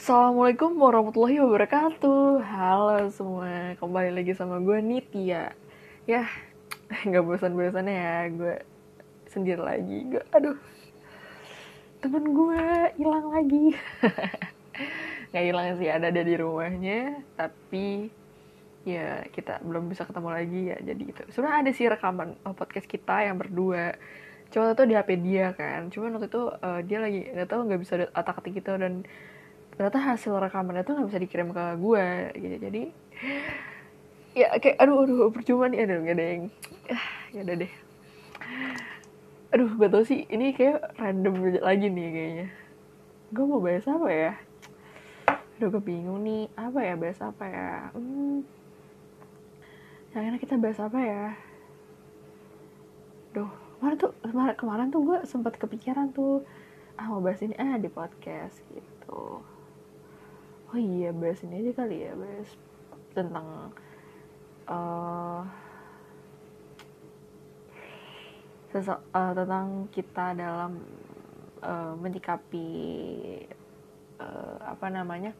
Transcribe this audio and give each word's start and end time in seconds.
Assalamualaikum 0.00 0.80
warahmatullahi 0.80 1.44
wabarakatuh. 1.44 2.40
Halo 2.40 3.12
semua 3.12 3.76
Kembali 3.76 4.16
lagi 4.16 4.32
sama 4.32 4.56
gue 4.56 4.80
Nitya. 4.80 5.52
Ya 6.08 6.24
nggak 7.04 7.20
bosan-bosannya 7.20 7.92
ya 8.00 8.16
Gue 8.32 8.64
sendiri 9.28 9.60
lagi. 9.60 10.08
Gue, 10.08 10.24
Aduh 10.32 10.56
Temen 12.00 12.32
gue 12.32 12.64
hilang 12.96 13.28
lagi. 13.28 13.76
Gak 15.36 15.44
hilang 15.44 15.76
sih 15.76 15.92
ada 15.92 16.08
ada 16.08 16.24
di 16.24 16.32
rumahnya 16.32 17.20
Tapi 17.36 18.08
ya 18.88 19.28
kita 19.28 19.60
belum 19.60 19.92
bisa 19.92 20.08
ketemu 20.08 20.28
lagi 20.32 20.60
ya 20.72 20.76
jadi 20.80 21.02
gitu. 21.12 21.22
Sebenarnya 21.28 21.60
ada 21.60 21.70
sih 21.76 21.84
rekaman 21.92 22.40
oh, 22.48 22.56
podcast 22.56 22.88
kita 22.88 23.28
yang 23.28 23.36
berdua. 23.36 24.00
Cuma 24.48 24.72
tuh 24.72 24.88
di 24.88 24.96
HP 24.96 25.20
dia 25.20 25.52
kan 25.52 25.92
cuman 25.92 26.16
waktu 26.16 26.32
itu 26.32 26.48
uh, 26.48 26.80
dia 26.88 27.04
lagi 27.04 27.20
nggak 27.36 27.48
tahu 27.52 27.68
nggak 27.68 27.80
bisa 27.84 28.08
otak 28.16 28.40
atik 28.40 28.64
gitu 28.64 28.80
dan 28.80 29.04
ternyata 29.80 29.96
hasil 29.96 30.36
rekaman 30.36 30.84
itu 30.84 30.92
nggak 30.92 31.08
bisa 31.08 31.20
dikirim 31.24 31.48
ke 31.56 31.64
gue 31.80 32.06
gitu. 32.36 32.56
Jadi 32.68 32.82
ya 34.36 34.52
kayak 34.60 34.76
aduh 34.76 35.08
aduh 35.08 35.32
percuma 35.32 35.72
nih 35.72 35.88
aduh 35.88 36.04
gak 36.04 36.20
ada 36.20 36.24
yang 36.28 36.42
ah, 36.92 37.06
ya 37.32 37.40
udah 37.48 37.56
deh. 37.64 37.72
Aduh 39.56 39.70
gue 39.72 39.88
tau 39.88 40.04
sih 40.04 40.28
ini 40.28 40.52
kayak 40.52 41.00
random 41.00 41.64
lagi 41.64 41.88
nih 41.88 42.08
kayaknya. 42.12 42.46
Gue 43.32 43.44
mau 43.48 43.64
bahas 43.64 43.88
apa 43.88 44.08
ya? 44.12 44.32
Aduh 45.56 45.72
gue 45.72 45.80
bingung 45.80 46.20
nih 46.28 46.52
apa 46.60 46.84
ya 46.84 46.94
bahas 47.00 47.20
apa 47.24 47.44
ya? 47.48 47.88
Hmm 47.96 48.44
yang 50.12 50.28
enak 50.28 50.44
kita 50.44 50.60
bahas 50.60 50.76
apa 50.76 51.00
ya? 51.00 51.24
Duh, 53.32 53.48
kemarin 53.80 53.96
tuh 53.96 54.12
kemarin, 54.28 54.54
kemarin 54.60 54.86
tuh 54.92 55.00
gue 55.08 55.18
sempat 55.24 55.56
kepikiran 55.56 56.12
tuh 56.12 56.44
ah 57.00 57.08
mau 57.08 57.24
bahas 57.24 57.40
ini 57.40 57.56
ah 57.56 57.80
di 57.80 57.88
podcast 57.88 58.60
gitu 58.76 59.40
oh 60.70 60.78
iya 60.78 61.10
bahas 61.10 61.42
ini 61.42 61.66
aja 61.66 61.72
kali 61.82 62.06
ya 62.06 62.12
bahas 62.14 62.50
tentang 63.10 63.46
uh, 64.70 65.42
uh, 68.74 69.32
tentang 69.34 69.90
kita 69.90 70.38
dalam 70.38 70.78
uh, 71.62 71.94
menyikapi 71.98 72.68
uh, 74.22 74.56
apa 74.62 74.86
namanya 74.94 75.34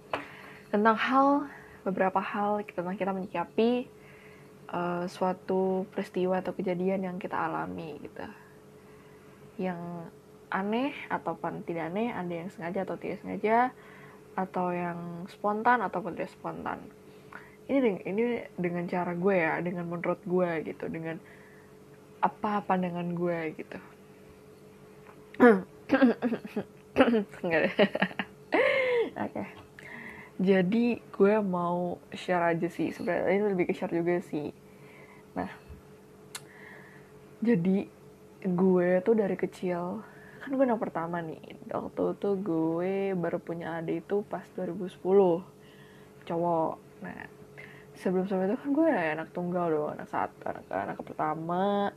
tentang 0.74 0.98
hal 0.98 1.46
beberapa 1.86 2.18
hal 2.18 2.66
tentang 2.66 2.98
kita 2.98 3.14
menyikapi 3.14 3.86
uh, 4.74 5.06
suatu 5.06 5.86
peristiwa 5.94 6.42
atau 6.42 6.52
kejadian 6.54 7.06
yang 7.06 7.16
kita 7.22 7.38
alami 7.38 7.98
gitu. 8.02 8.26
Yang 9.60 9.80
aneh 10.50 10.90
ataupun 11.06 11.62
tidak 11.62 11.94
aneh 11.94 12.10
ada 12.10 12.34
yang 12.34 12.50
sengaja 12.50 12.82
atau 12.82 12.98
tidak 12.98 13.22
sengaja 13.22 13.70
atau 14.34 14.70
yang 14.74 15.26
spontan 15.30 15.82
ataupun 15.84 16.14
tidak 16.16 16.32
spontan. 16.34 16.78
Ini 17.70 17.78
dengan, 17.78 18.02
ini 18.02 18.22
dengan 18.58 18.84
cara 18.90 19.12
gue 19.14 19.36
ya 19.36 19.62
dengan 19.62 19.86
menurut 19.86 20.18
gue 20.26 20.50
gitu 20.66 20.90
dengan 20.90 21.16
apa 22.20 22.60
pandangan 22.66 23.08
gue 23.14 23.38
gitu. 23.56 23.78
Oke. 27.40 27.68
Okay 29.16 29.60
jadi 30.40 30.96
gue 31.04 31.34
mau 31.44 32.00
share 32.16 32.56
aja 32.56 32.64
sih 32.72 32.88
sebenarnya 32.96 33.28
ini 33.28 33.44
lebih 33.52 33.68
ke 33.68 33.74
share 33.76 33.92
juga 33.92 34.24
sih. 34.24 34.48
Nah 35.36 35.52
jadi 37.44 37.84
gue 38.48 38.88
tuh 39.04 39.14
dari 39.20 39.36
kecil 39.36 40.00
kan 40.40 40.56
gue 40.56 40.64
anak 40.64 40.80
pertama 40.80 41.20
nih. 41.20 41.60
Waktu 41.68 42.16
itu 42.16 42.30
gue 42.40 42.94
baru 43.12 43.38
punya 43.38 43.78
adik 43.78 44.08
itu 44.08 44.24
pas 44.24 44.44
2010 44.56 44.96
cowok. 46.24 46.74
Nah 47.04 47.28
sebelum 48.00 48.24
sebelum 48.24 48.48
itu 48.48 48.56
kan 48.56 48.70
gue 48.72 48.88
anak 48.88 49.28
tunggal 49.36 49.66
dong. 49.68 49.90
Anak 50.00 50.08
satu 50.08 50.40
anak 50.48 50.64
anak 50.72 50.98
pertama 51.04 51.92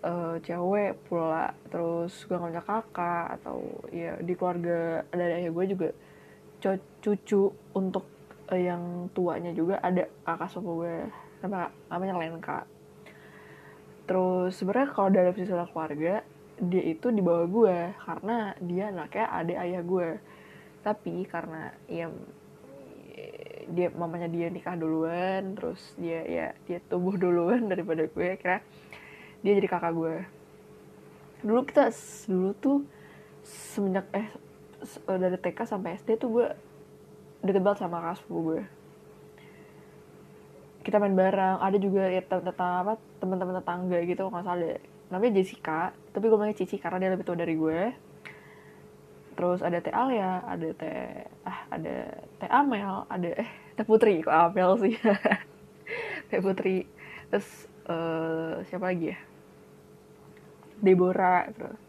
uh, 0.00 0.36
cewek 0.40 0.96
pula. 1.06 1.52
Terus 1.68 2.12
gue 2.24 2.36
gak 2.40 2.48
punya 2.48 2.64
kakak 2.64 3.26
atau 3.40 3.60
ya 3.92 4.16
di 4.16 4.32
keluarga 4.32 5.04
ada 5.12 5.24
ayah 5.28 5.52
gue 5.52 5.64
juga. 5.68 5.88
Cucu 7.04 7.52
untuk 7.76 8.04
uh, 8.48 8.58
yang 8.58 9.12
tuanya 9.12 9.52
juga 9.52 9.76
ada 9.84 10.08
kakak 10.24 10.48
sepupu 10.48 10.88
gue. 10.88 10.96
Nama 11.44 11.68
namanya 11.92 12.16
Lenka. 12.16 12.64
Terus 14.08 14.56
sebenarnya 14.56 14.88
kalau 14.96 15.12
dalam 15.12 15.36
sisi 15.36 15.52
keluarga 15.52 16.24
dia 16.58 16.82
itu 16.90 17.14
di 17.14 17.22
bawah 17.22 17.46
gue 17.46 17.76
karena 18.02 18.52
dia 18.58 18.90
anaknya 18.90 19.26
adik 19.30 19.58
ayah 19.58 19.82
gue 19.82 20.08
tapi 20.82 21.14
karena 21.30 21.70
ya 21.86 22.10
dia 23.68 23.92
mamanya 23.92 24.26
dia 24.26 24.48
nikah 24.48 24.74
duluan 24.74 25.54
terus 25.54 25.92
dia 26.00 26.24
ya 26.24 26.46
dia 26.64 26.78
tumbuh 26.88 27.14
duluan 27.14 27.68
daripada 27.70 28.08
gue 28.08 28.28
kira 28.40 28.64
dia 29.44 29.52
jadi 29.54 29.68
kakak 29.68 29.92
gue 29.94 30.14
dulu 31.44 31.60
kita 31.68 31.94
dulu 32.26 32.50
tuh 32.58 32.78
semenjak 33.46 34.08
eh 34.10 34.28
dari 35.06 35.38
TK 35.38 35.58
sampai 35.66 35.98
SD 36.00 36.18
tuh 36.18 36.28
gue 36.32 36.46
deket 37.44 37.62
banget 37.62 37.86
sama 37.86 38.02
kakak 38.02 38.18
sepupu 38.24 38.40
gue 38.54 38.62
kita 40.82 40.96
main 40.96 41.14
bareng 41.14 41.60
ada 41.60 41.76
juga 41.76 42.08
ya 42.08 42.24
tetangga 42.24 42.80
apa 42.82 42.92
teman-teman 43.20 43.60
tetangga 43.60 43.98
gitu 44.08 44.22
nggak 44.26 44.44
salah 44.46 44.58
deh 44.58 44.97
namanya 45.08 45.40
Jessica 45.40 45.92
tapi 46.12 46.28
gue 46.28 46.38
manggil 46.38 46.58
Cici 46.64 46.76
karena 46.80 46.98
dia 47.00 47.10
lebih 47.12 47.24
tua 47.24 47.38
dari 47.38 47.54
gue. 47.56 47.80
Terus 49.38 49.62
ada 49.62 49.78
Teh 49.78 49.94
Alia 49.94 50.42
ada 50.44 50.68
Teh 50.74 51.30
ah 51.46 51.58
ada 51.70 51.94
Teh 52.42 52.50
Amel 52.50 53.06
ada 53.08 53.30
eh 53.38 53.50
Teh 53.78 53.86
Putri 53.86 54.20
kok 54.20 54.34
Amel 54.34 54.70
sih? 54.82 54.94
Teh 56.28 56.40
Putri. 56.42 56.84
Terus 57.30 57.48
uh, 57.86 58.60
siapa 58.66 58.90
lagi 58.92 59.14
ya? 59.14 59.18
Deborah 60.78 61.50
terus 61.54 61.80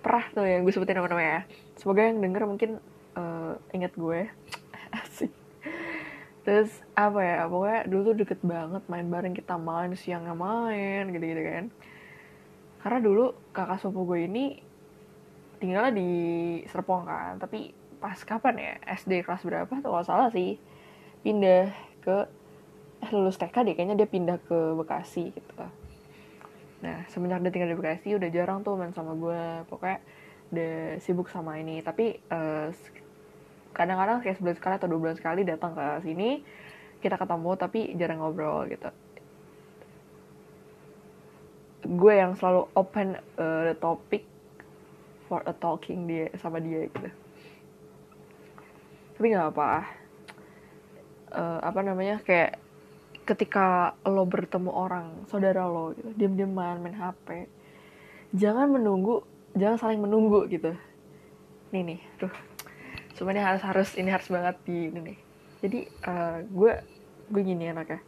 perah 0.00 0.24
tuh 0.32 0.48
yang 0.48 0.64
gue 0.64 0.72
sebutin 0.72 0.96
nama-namanya 0.96 1.44
semoga 1.76 2.08
yang 2.08 2.24
denger 2.24 2.42
mungkin 2.48 2.70
uh, 3.16 3.56
inget 3.72 3.96
gue. 3.96 4.28
Asik. 5.00 5.32
Terus 6.44 6.72
apa 6.92 7.20
ya? 7.24 7.48
Pokoknya 7.48 7.80
dulu 7.88 8.00
tuh 8.12 8.16
deket 8.24 8.40
banget 8.44 8.82
main 8.92 9.08
bareng 9.08 9.32
kita 9.32 9.56
main 9.56 9.96
siangnya 9.96 10.36
main 10.36 11.08
gitu-gitu 11.10 11.42
kan 11.42 11.66
karena 12.80 12.98
dulu 13.00 13.36
kakak 13.52 13.80
sepupu 13.80 14.14
gue 14.14 14.20
ini 14.26 14.44
tinggalnya 15.60 15.92
di 15.92 16.10
Serpong 16.68 17.04
kan 17.04 17.36
tapi 17.36 17.76
pas 18.00 18.16
kapan 18.24 18.56
ya 18.56 18.72
SD 18.96 19.24
kelas 19.28 19.44
berapa 19.44 19.68
tuh 19.68 19.90
kalau 19.92 20.06
salah 20.06 20.28
sih 20.32 20.56
pindah 21.20 21.68
ke 22.00 22.16
eh 23.00 23.10
lulus 23.12 23.36
TK 23.36 23.52
deh 23.64 23.74
kayaknya 23.76 23.96
dia 24.04 24.08
pindah 24.08 24.40
ke 24.40 24.56
Bekasi 24.76 25.36
gitu 25.36 25.52
Nah, 26.80 27.04
semenjak 27.12 27.44
dia 27.44 27.52
tinggal 27.52 27.70
di 27.72 27.78
Bekasi 27.78 28.16
udah 28.16 28.28
jarang 28.32 28.64
tuh 28.64 28.76
main 28.76 28.92
sama 28.96 29.12
gue. 29.12 29.42
Pokoknya 29.68 30.00
udah 30.50 30.74
sibuk 31.04 31.28
sama 31.28 31.60
ini. 31.60 31.84
Tapi 31.84 32.16
eh, 32.16 32.68
kadang-kadang 33.76 34.24
kayak 34.24 34.40
sebulan 34.40 34.56
sekali 34.56 34.74
atau 34.80 34.88
dua 34.88 35.00
bulan 35.00 35.16
sekali 35.16 35.40
datang 35.44 35.76
ke 35.76 35.86
sini, 36.02 36.40
kita 37.04 37.20
ketemu 37.20 37.50
tapi 37.60 37.80
jarang 38.00 38.24
ngobrol 38.24 38.64
gitu. 38.68 38.88
Gue 41.84 42.20
yang 42.20 42.36
selalu 42.36 42.68
open 42.76 43.16
uh, 43.40 43.72
the 43.72 43.76
topic 43.78 44.24
for 45.26 45.40
a 45.46 45.54
talking 45.54 46.04
dia 46.04 46.28
sama 46.40 46.60
dia 46.60 46.86
gitu. 46.88 47.08
Tapi 49.16 49.26
nggak 49.30 49.48
apa. 49.54 49.68
Uh, 51.30 51.58
apa 51.62 51.80
namanya 51.86 52.18
kayak 52.26 52.58
ketika 53.30 53.94
lo 54.02 54.26
bertemu 54.26 54.74
orang 54.74 55.06
saudara 55.30 55.62
lo 55.70 55.94
gitu 55.94 56.10
diam 56.18 56.34
diaman 56.34 56.82
main 56.82 56.98
hp 56.98 57.46
jangan 58.34 58.66
menunggu 58.66 59.22
jangan 59.54 59.78
saling 59.78 60.02
menunggu 60.02 60.50
gitu 60.50 60.74
nih 61.70 61.82
nih 61.94 62.00
tuh 62.18 62.34
cuma 63.14 63.30
ini 63.30 63.38
harus 63.38 63.62
harus 63.62 63.94
ini 63.94 64.10
harus 64.10 64.26
banget 64.26 64.58
di 64.66 64.90
ini 64.90 65.00
nih 65.14 65.18
jadi 65.62 65.80
uh, 66.10 66.36
gue 66.42 66.72
gue 67.30 67.42
gini 67.46 67.70
anaknya 67.70 68.02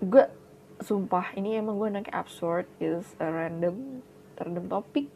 gue 0.00 0.24
sumpah 0.82 1.34
ini 1.38 1.56
emang 1.56 1.78
gue 1.78 1.88
anaknya 1.88 2.14
absurd 2.14 2.66
is 2.82 3.06
a 3.22 3.26
random 3.30 4.02
random 4.38 4.66
topik 4.66 5.06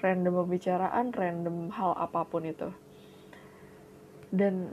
random 0.00 0.44
pembicaraan 0.44 1.12
random 1.12 1.68
hal 1.72 1.92
apa 1.96 2.24
pun 2.24 2.44
itu. 2.48 2.68
Dan 4.32 4.72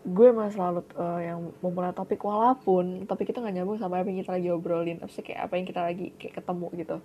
gue 0.00 0.26
emang 0.32 0.48
selalu 0.48 0.80
uh, 0.96 1.20
yang 1.20 1.52
memulai 1.60 1.92
topik 1.92 2.20
walaupun 2.24 3.04
tapi 3.04 3.28
kita 3.28 3.44
nggak 3.44 3.60
nyambung 3.60 3.76
sama 3.76 4.00
apa 4.00 4.08
yang 4.08 4.24
kita 4.24 4.32
lagi 4.32 4.48
obrolin 4.48 4.96
apa 5.04 5.12
kayak 5.20 5.40
apa 5.44 5.52
yang 5.60 5.66
kita 5.68 5.80
lagi 5.84 6.06
kayak 6.16 6.34
ketemu 6.40 6.66
gitu. 6.76 6.96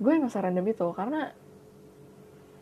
Gue 0.00 0.12
emang 0.16 0.32
random 0.32 0.66
itu 0.68 0.86
karena 0.92 1.20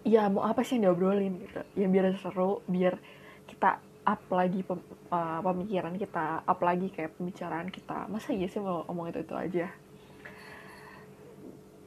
ya 0.06 0.29
mau 0.29 0.44
apa 0.47 0.62
sih 0.62 0.79
yang 0.79 0.93
diobrolin 0.93 1.35
gitu. 1.43 1.61
Yang 1.79 1.91
biar 1.91 2.06
seru 2.19 2.62
biar 2.70 2.94
kita 3.50 3.82
up 4.05 4.21
lagi 4.29 4.61
pem, 4.61 4.81
uh, 5.09 5.41
pemikiran 5.41 5.97
kita 5.97 6.45
up 6.45 6.61
lagi 6.61 6.93
kayak 6.93 7.17
pembicaraan 7.17 7.69
kita. 7.73 8.05
Masa 8.12 8.37
iya 8.37 8.47
sih 8.47 8.61
mau 8.61 8.85
ngomong 8.89 9.11
itu 9.11 9.21
itu 9.25 9.35
aja? 9.35 9.67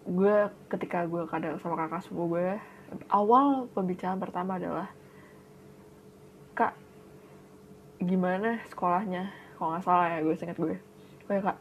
Gue 0.07 0.35
ketika 0.73 1.05
gue 1.05 1.23
kadang 1.29 1.61
sama 1.61 1.77
kakak 1.77 2.01
sepupu 2.03 2.37
gue 2.37 2.49
awal 3.11 3.67
pembicaraan 3.75 4.17
pertama 4.17 4.57
adalah 4.57 4.89
kak 6.57 6.73
gimana 8.01 8.61
sekolahnya? 8.73 9.29
Kalau 9.57 9.73
nggak 9.73 9.83
salah 9.85 10.07
ya 10.09 10.19
gue 10.25 10.33
ingat 10.33 10.57
gue. 10.57 10.75
Oh 11.29 11.41
kak 11.41 11.57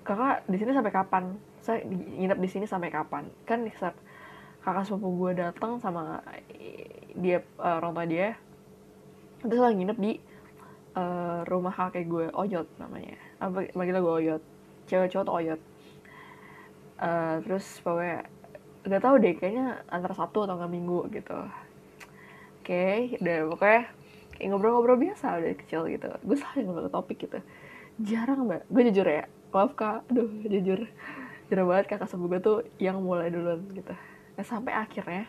kakak 0.00 0.36
di 0.48 0.56
sini 0.56 0.72
sampai 0.72 0.92
kapan? 0.92 1.24
Saya 1.60 1.84
nginep 1.84 2.38
di 2.40 2.48
sini 2.48 2.64
sampai 2.64 2.88
kapan? 2.88 3.28
Kan 3.44 3.68
saat 3.76 3.96
kakak 4.64 4.88
sepupu 4.88 5.28
gue 5.28 5.44
datang 5.44 5.76
sama 5.76 6.24
dia 7.16 7.42
uh, 7.58 7.80
orang 7.80 7.92
tua 7.96 8.06
dia. 8.06 8.28
Terus 9.40 9.60
lagi 9.60 9.76
nginep 9.80 9.98
di 9.98 10.12
uh, 10.96 11.40
rumah 11.48 11.72
kakek 11.72 12.06
gue 12.06 12.26
Oyot 12.34 12.68
namanya. 12.76 13.16
Apa 13.40 13.70
manggil 13.72 14.00
gue 14.00 14.14
Oyot. 14.24 14.42
Cewek 14.86 15.08
cowok 15.12 15.24
tuh 15.26 15.34
Oyot. 15.34 15.60
Uh, 17.00 17.40
terus 17.48 17.64
pokoknya 17.80 18.28
gak 18.84 19.02
tau 19.04 19.16
deh 19.16 19.32
kayaknya 19.36 19.80
antara 19.88 20.12
satu 20.12 20.44
atau 20.44 20.56
nggak 20.60 20.72
minggu 20.72 21.00
gitu. 21.12 21.38
Oke 22.60 22.64
okay, 22.64 22.96
udah 23.20 23.36
pokoknya 23.56 23.82
kayak 24.36 24.48
ngobrol-ngobrol 24.52 24.98
biasa 25.00 25.40
udah 25.40 25.52
kecil 25.56 25.88
gitu. 25.88 26.08
Gue 26.20 26.36
selalu 26.36 26.60
ngobrol 26.68 26.92
topik 26.92 27.18
gitu. 27.24 27.40
Jarang 28.00 28.48
mbak. 28.48 28.68
Gue 28.68 28.82
jujur 28.92 29.08
ya 29.08 29.24
maaf 29.52 29.72
kak. 29.72 30.04
Aduh 30.12 30.28
jujur. 30.44 30.84
Jarang 31.48 31.66
banget 31.66 31.86
kakak 31.96 32.08
sepupu 32.08 32.36
gue 32.36 32.40
tuh 32.40 32.58
yang 32.76 33.00
mulai 33.00 33.32
duluan 33.32 33.64
gitu. 33.72 33.96
Nah, 34.36 34.44
sampai 34.44 34.72
akhirnya 34.72 35.28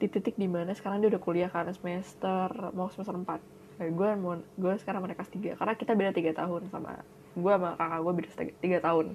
di 0.00 0.08
titik 0.08 0.40
di 0.40 0.48
mana 0.48 0.72
sekarang 0.72 1.04
dia 1.04 1.12
udah 1.12 1.20
kuliah 1.20 1.52
karena 1.52 1.76
semester 1.76 2.48
mau 2.72 2.88
semester 2.88 3.12
4 3.12 3.28
nah, 3.76 3.84
gue 3.84 4.08
mau 4.16 4.40
gue 4.40 4.72
sekarang 4.80 5.04
mereka 5.04 5.28
tiga. 5.28 5.60
Karena 5.60 5.76
kita 5.76 5.92
beda 5.92 6.10
tiga 6.16 6.32
tahun 6.32 6.72
sama 6.72 7.04
gue 7.36 7.52
sama 7.52 7.76
kakak 7.76 8.00
gue 8.00 8.12
beda 8.16 8.30
tiga 8.64 8.78
tahun. 8.80 9.06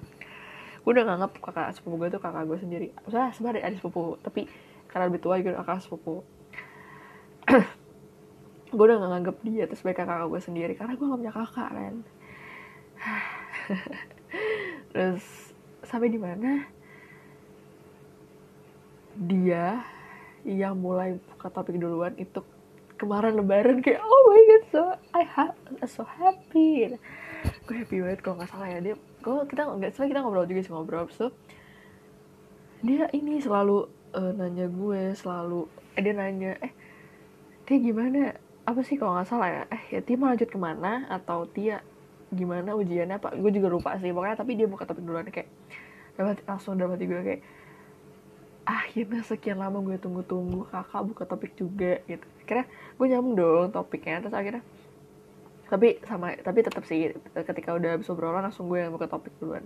Gue 0.85 0.91
udah 0.93 1.05
nganggap 1.09 1.31
kakak 1.41 1.73
sepupu 1.73 2.05
gue 2.05 2.09
tuh 2.13 2.21
kakak 2.21 2.45
gue 2.45 2.57
sendiri. 2.61 2.87
Maksudnya 3.01 3.33
sebenarnya 3.33 3.61
adik 3.65 3.81
sepupu 3.81 4.21
tapi 4.21 4.45
karena 4.93 5.09
lebih 5.09 5.21
tua 5.25 5.41
gue 5.41 5.53
kakak 5.57 5.81
sepupu. 5.81 6.21
Gue 8.75 8.91
udah 8.91 8.97
nganggap 8.97 9.39
dia 9.45 9.69
tuh 9.71 9.77
sebagai 9.79 10.03
kakak 10.03 10.27
gue 10.27 10.41
sendiri 10.41 10.73
karena 10.75 10.99
gue 10.99 11.05
gak 11.07 11.19
punya 11.21 11.31
kakak 11.31 11.69
kan 11.71 11.95
terus 14.91 15.23
sampai 15.85 16.11
di 16.11 16.19
mana? 16.19 16.65
Dia 19.15 19.94
yang 20.45 20.77
mulai 20.77 21.17
buka 21.33 21.49
topik 21.49 21.81
duluan. 21.81 22.13
Itu 22.15 22.45
kemarin 22.95 23.35
lebaran 23.35 23.83
kayak 23.83 23.99
oh 23.99 24.21
my 24.31 24.41
god 24.47 24.63
so 24.71 24.83
I 25.11 25.23
ha 25.25 25.51
so 25.89 26.05
happy. 26.05 26.95
Gue 27.65 27.75
happy 27.81 27.99
banget 27.99 28.21
kalau 28.21 28.39
nggak 28.39 28.49
salah 28.53 28.69
ya. 28.69 28.79
Dia 28.79 28.95
gue 28.95 29.37
kita 29.49 29.61
nggak 29.65 29.91
salah 29.97 30.07
kita 30.07 30.19
ngobrol 30.21 30.47
juga 30.47 30.61
sih 30.61 30.71
ngobrol. 30.71 31.09
So 31.11 31.33
dia 32.85 33.09
ini 33.11 33.41
selalu 33.41 33.89
uh, 34.13 34.31
nanya 34.37 34.69
gue 34.69 35.17
selalu 35.17 35.65
eh, 35.97 36.01
dia 36.05 36.13
nanya 36.13 36.51
eh 36.61 36.71
dia 37.65 37.77
gimana? 37.81 38.37
Apa 38.65 38.81
sih 38.85 38.97
kalau 38.97 39.17
nggak 39.17 39.29
salah 39.29 39.49
ya? 39.49 39.63
Eh 39.73 39.81
ya 39.97 39.99
Tia 40.05 40.15
mau 40.15 40.29
lanjut 40.29 40.49
ke 40.49 40.57
mana? 40.61 41.09
Atau 41.09 41.49
Tia 41.49 41.81
gimana 42.29 42.73
ujiannya 42.77 43.17
apa 43.17 43.33
gue 43.33 43.51
juga 43.51 43.67
lupa 43.73 43.97
sih. 43.97 44.13
Pokoknya 44.13 44.37
tapi 44.37 44.53
dia 44.53 44.69
buka 44.69 44.85
topik 44.85 45.01
duluan 45.01 45.25
kayak 45.27 45.49
dapat 46.15 46.39
langsung 46.47 46.79
dapat 46.79 47.01
gue 47.03 47.21
kayak 47.21 47.41
akhirnya 48.65 49.21
sekian 49.21 49.61
lama 49.61 49.77
gue 49.85 50.01
tunggu-tunggu 50.01 50.65
kakak 50.73 51.01
buka 51.05 51.23
topik 51.29 51.53
juga 51.53 52.01
gitu. 52.09 52.25
Akhirnya 52.41 52.65
gue 52.97 53.05
nyambung 53.05 53.35
dong 53.37 53.69
topiknya 53.69 54.25
terus 54.25 54.33
akhirnya 54.33 54.65
tapi 55.65 55.97
sama 56.05 56.37
tapi 56.45 56.61
tetap 56.61 56.85
sih 56.85 57.09
ketika 57.33 57.73
udah 57.73 57.97
habis 57.97 58.09
obrolan 58.09 58.45
langsung 58.45 58.69
gue 58.69 58.81
yang 58.81 58.93
buka 58.93 59.09
topik 59.09 59.33
duluan. 59.37 59.65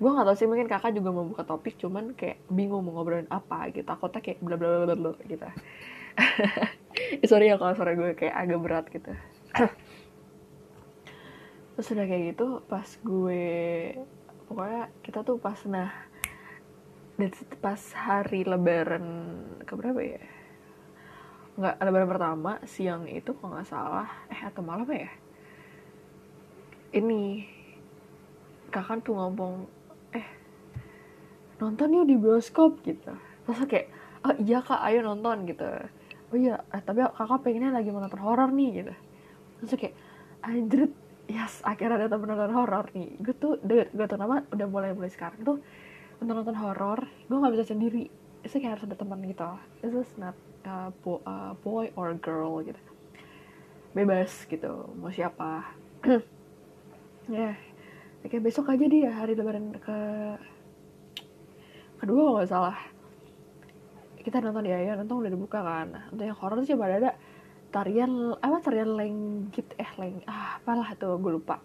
Gue 0.00 0.08
gak 0.08 0.24
tau 0.24 0.36
sih 0.36 0.48
mungkin 0.48 0.68
kakak 0.68 0.96
juga 0.96 1.12
mau 1.12 1.28
buka 1.28 1.44
topik 1.44 1.76
cuman 1.76 2.16
kayak 2.16 2.40
bingung 2.48 2.84
mau 2.84 3.00
ngobrolin 3.00 3.28
apa 3.28 3.68
gitu. 3.72 3.84
Takutnya 3.84 4.20
kayak 4.24 4.40
bla 4.40 4.56
bla 4.56 4.88
bla 4.88 4.96
bla 4.96 5.12
gitu. 5.28 5.44
Sorry 7.28 7.52
ya 7.52 7.60
kalau 7.60 7.76
suara 7.76 7.92
gue 7.92 8.16
kayak 8.16 8.32
agak 8.32 8.60
berat 8.60 8.84
gitu. 8.88 9.12
Terus 11.76 11.96
udah 11.96 12.06
kayak 12.08 12.24
gitu 12.36 12.46
pas 12.64 12.88
gue 12.88 13.44
pokoknya 14.48 14.82
kita 15.04 15.20
tuh 15.24 15.36
pas 15.36 15.56
nah 15.68 16.09
dan 17.20 17.32
pas 17.60 17.82
hari 17.92 18.48
lebaran 18.48 19.04
keberapa 19.68 20.00
ya? 20.00 20.22
Nggak 21.60 21.76
lebaran 21.84 22.08
pertama 22.08 22.52
siang 22.64 23.04
itu 23.04 23.36
kalau 23.36 23.60
nggak 23.60 23.68
salah 23.68 24.08
eh 24.32 24.40
atau 24.40 24.64
malam 24.64 24.88
ya? 24.88 25.12
Ini 26.96 27.44
kakak 28.72 29.04
tuh 29.04 29.14
ngomong 29.20 29.68
eh 30.16 30.26
nonton 31.60 32.00
yuk 32.00 32.08
di 32.08 32.16
bioskop 32.16 32.80
gitu. 32.88 33.12
Terus 33.44 33.60
kayak 33.68 33.86
oh 34.24 34.34
iya 34.40 34.64
kak 34.64 34.80
ayo 34.88 35.04
nonton 35.04 35.44
gitu. 35.44 35.68
Oh 36.32 36.36
iya 36.40 36.64
eh, 36.72 36.80
tapi 36.80 37.04
kakak 37.04 37.44
pengennya 37.44 37.76
lagi 37.76 37.92
mau 37.92 38.00
nonton 38.00 38.22
horor 38.24 38.48
nih 38.48 38.70
gitu. 38.80 38.94
Terus 39.60 39.72
kayak 39.76 39.94
anjir 40.40 40.88
yes 41.28 41.60
akhirnya 41.60 42.00
ada 42.00 42.08
temen 42.08 42.32
nonton 42.32 42.56
horor 42.56 42.88
nih. 42.96 43.20
Gue 43.20 43.34
tuh 43.36 43.60
gue 43.60 44.06
tuh 44.08 44.16
nama 44.16 44.40
udah 44.48 44.66
mulai 44.66 44.96
mulai 44.96 45.12
sekarang 45.12 45.44
tuh 45.44 45.60
nonton 46.20 46.44
nonton 46.44 46.56
horor 46.60 47.08
gue 47.26 47.36
nggak 47.40 47.54
bisa 47.56 47.72
sendiri. 47.72 48.12
Itu 48.44 48.60
kayak 48.60 48.76
harus 48.76 48.84
ada 48.88 48.96
teman 48.96 49.24
gitu. 49.24 49.48
This 49.80 49.96
is 49.96 50.12
not 50.20 50.36
uh, 50.68 50.92
boy 51.64 51.88
or 51.96 52.12
girl 52.20 52.60
gitu. 52.60 52.80
Bebas 53.96 54.44
gitu 54.46 54.92
mau 55.00 55.10
siapa. 55.10 55.64
Ya 57.30 57.54
yeah. 57.54 58.26
kayak 58.26 58.42
besok 58.42 58.74
aja 58.74 58.90
dia 58.90 59.06
hari 59.06 59.38
lebaran 59.38 59.70
ke 59.70 59.98
kedua 62.02 62.20
kalau 62.26 62.34
nggak 62.42 62.50
salah. 62.50 62.78
Kita 64.18 64.42
nonton 64.42 64.66
ya 64.66 64.82
ya 64.82 64.98
nonton 64.98 65.22
udah 65.22 65.30
dibuka 65.30 65.62
kan. 65.62 66.10
Untuk 66.10 66.26
yang 66.26 66.34
horror 66.42 66.66
sih 66.66 66.74
pada 66.74 66.98
ada 66.98 67.10
tarian 67.70 68.34
apa 68.42 68.58
tarian 68.58 68.98
lenggit 68.98 69.78
eh 69.78 69.90
leng 69.94 70.26
ah 70.26 70.58
apalah 70.58 70.90
tuh 70.98 71.22
gue 71.22 71.38
lupa. 71.38 71.62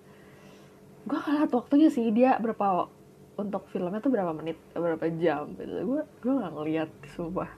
Gue 1.10 1.18
kalah 1.18 1.50
waktunya 1.50 1.90
sih 1.90 2.14
dia 2.14 2.38
berapa 2.38 2.94
untuk 3.36 3.68
filmnya 3.72 4.00
tuh 4.00 4.12
berapa 4.12 4.32
menit 4.32 4.58
berapa 4.72 5.06
jam? 5.20 5.52
Gitu 5.56 5.72
gue 5.84 6.02
gue 6.04 6.34
nggak 6.34 6.54
ngeliat 6.56 6.90
sumpah. 7.16 7.52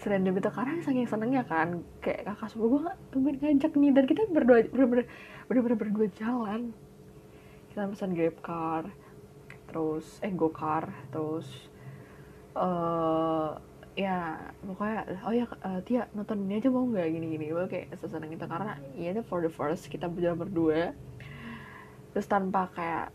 Serendam 0.00 0.34
itu 0.34 0.50
karena 0.50 0.82
saking 0.82 1.06
senengnya 1.06 1.46
kan 1.46 1.84
kayak 2.02 2.26
kakak 2.26 2.48
sepupu 2.50 2.88
gue 2.88 2.94
tungguin 3.14 3.36
ngajak 3.38 3.72
nih. 3.76 3.90
Dan 3.94 4.04
kita 4.08 4.20
berdua 4.32 4.64
bener-bener 4.66 5.06
bener-bener 5.46 5.78
berdua 5.78 6.06
jalan. 6.16 6.72
Kita 7.70 7.88
pesan 7.88 8.12
grab 8.16 8.36
car 8.40 8.84
terus 9.72 10.20
eh 10.20 10.28
go 10.36 10.52
car 10.52 10.92
terus 11.08 11.48
uh, 12.52 13.56
ya 13.96 14.36
pokoknya 14.60 15.24
oh 15.24 15.32
ya 15.32 15.48
uh, 15.48 15.80
Tia 15.80 16.04
nonton 16.12 16.44
ini 16.44 16.60
aja 16.60 16.68
mau 16.68 16.84
nggak? 16.84 17.08
Gini 17.08 17.26
gini 17.36 17.46
gue 17.52 17.64
kayak 17.68 17.96
seseneng 18.00 18.32
itu. 18.32 18.44
Karena 18.44 18.76
ya 18.96 19.12
itu 19.12 19.22
for 19.24 19.44
the 19.44 19.52
first 19.52 19.88
kita 19.88 20.08
berjalan 20.08 20.40
berdua. 20.48 20.96
Terus 22.12 22.28
tanpa 22.28 22.68
kayak 22.76 23.08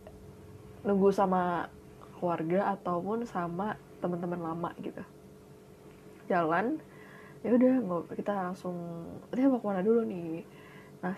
nunggu 0.86 1.12
sama 1.12 1.70
keluarga 2.18 2.74
ataupun 2.74 3.24
sama 3.30 3.78
teman-teman 4.02 4.42
lama 4.42 4.70
gitu. 4.82 5.02
Jalan 6.28 6.82
ya 7.46 7.54
udah 7.54 8.04
kita 8.18 8.34
langsung 8.34 9.06
Tia 9.30 9.48
mau 9.48 9.62
ke 9.62 9.68
mana 9.70 9.86
dulu 9.86 10.02
nih? 10.04 10.42
Nah 11.06 11.16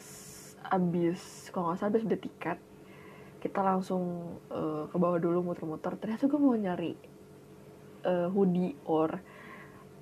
abis 0.69 1.49
kalau 1.55 1.71
nggak 1.71 1.79
salah 1.79 1.91
abis 1.95 2.03
udah 2.05 2.19
tiket 2.19 2.59
kita 3.39 3.63
langsung 3.63 4.35
uh, 4.51 4.83
ke 4.91 4.95
bawah 4.99 5.17
dulu 5.17 5.39
muter-muter. 5.51 5.95
Ternyata 5.95 6.27
gue 6.27 6.39
mau 6.39 6.53
nyari 6.59 6.91
uh, 8.03 8.27
hoodie 8.35 8.75
or 8.83 9.15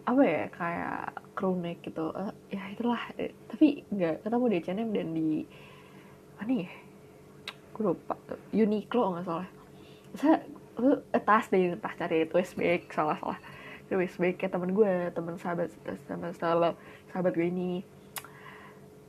apa 0.07 0.23
ya 0.25 0.43
kayak 0.49 1.01
crew 1.37 1.53
neck 1.53 1.85
gitu. 1.85 2.09
Uh, 2.11 2.33
ya 2.49 2.65
itulah 2.73 2.99
eh, 3.21 3.37
tapi 3.45 3.85
nggak 3.93 4.25
ketemu 4.25 4.45
di 4.49 4.57
H&M 4.57 4.89
dan 4.89 5.07
di 5.13 5.29
mana 6.41 6.53
ya? 6.65 6.71
Gue 7.77 7.93
lupa 7.93 8.17
Uniqlo 8.49 9.05
nggak 9.13 9.25
salah. 9.29 9.47
Saya 10.17 10.41
lu 10.77 11.01
eh, 11.11 11.21
tas 11.21 11.49
deh 11.49 11.73
tas 11.81 11.93
cari 11.97 12.29
twist 12.29 12.53
bag 12.53 12.85
salah 12.93 13.17
salah 13.17 13.39
twist 13.87 14.19
bag 14.19 14.35
kayak 14.35 14.51
temen 14.53 14.71
gue 14.75 14.93
temen 15.15 15.35
sahabat 15.39 15.71
temen 16.05 16.31
sahabat 16.35 16.75
sahabat 17.11 17.33
gue 17.33 17.47
ini. 17.47 17.81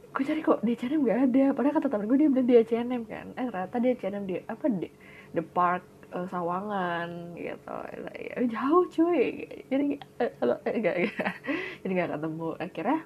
Gue 0.08 0.24
cari 0.24 0.40
kok 0.40 0.64
di 0.64 0.72
H&M 0.74 1.04
gak 1.04 1.20
ada. 1.30 1.44
Padahal 1.52 1.74
kata 1.78 1.88
temen 1.92 2.06
gue 2.08 2.16
dia 2.18 2.28
bilang 2.32 2.48
di 2.48 2.54
H&M 2.56 3.02
kan. 3.06 3.26
Eh 3.36 3.46
ternyata 3.50 3.76
di 3.78 3.88
H&M 3.92 4.24
di 4.24 4.34
apa 4.40 4.64
di 4.70 4.88
the 5.36 5.44
park 5.44 5.84
uh, 6.14 6.26
Sawangan 6.30 7.36
gitu. 7.36 7.76
Ya, 8.16 8.36
jauh 8.48 8.84
cuy. 8.88 9.46
Jadi 9.68 9.86
uh, 10.22 10.32
uh, 10.42 10.58
enggak, 10.64 10.94
enggak 10.96 11.34
jadi 11.84 11.92
nggak 11.92 12.10
ketemu. 12.16 12.48
Akhirnya 12.56 12.98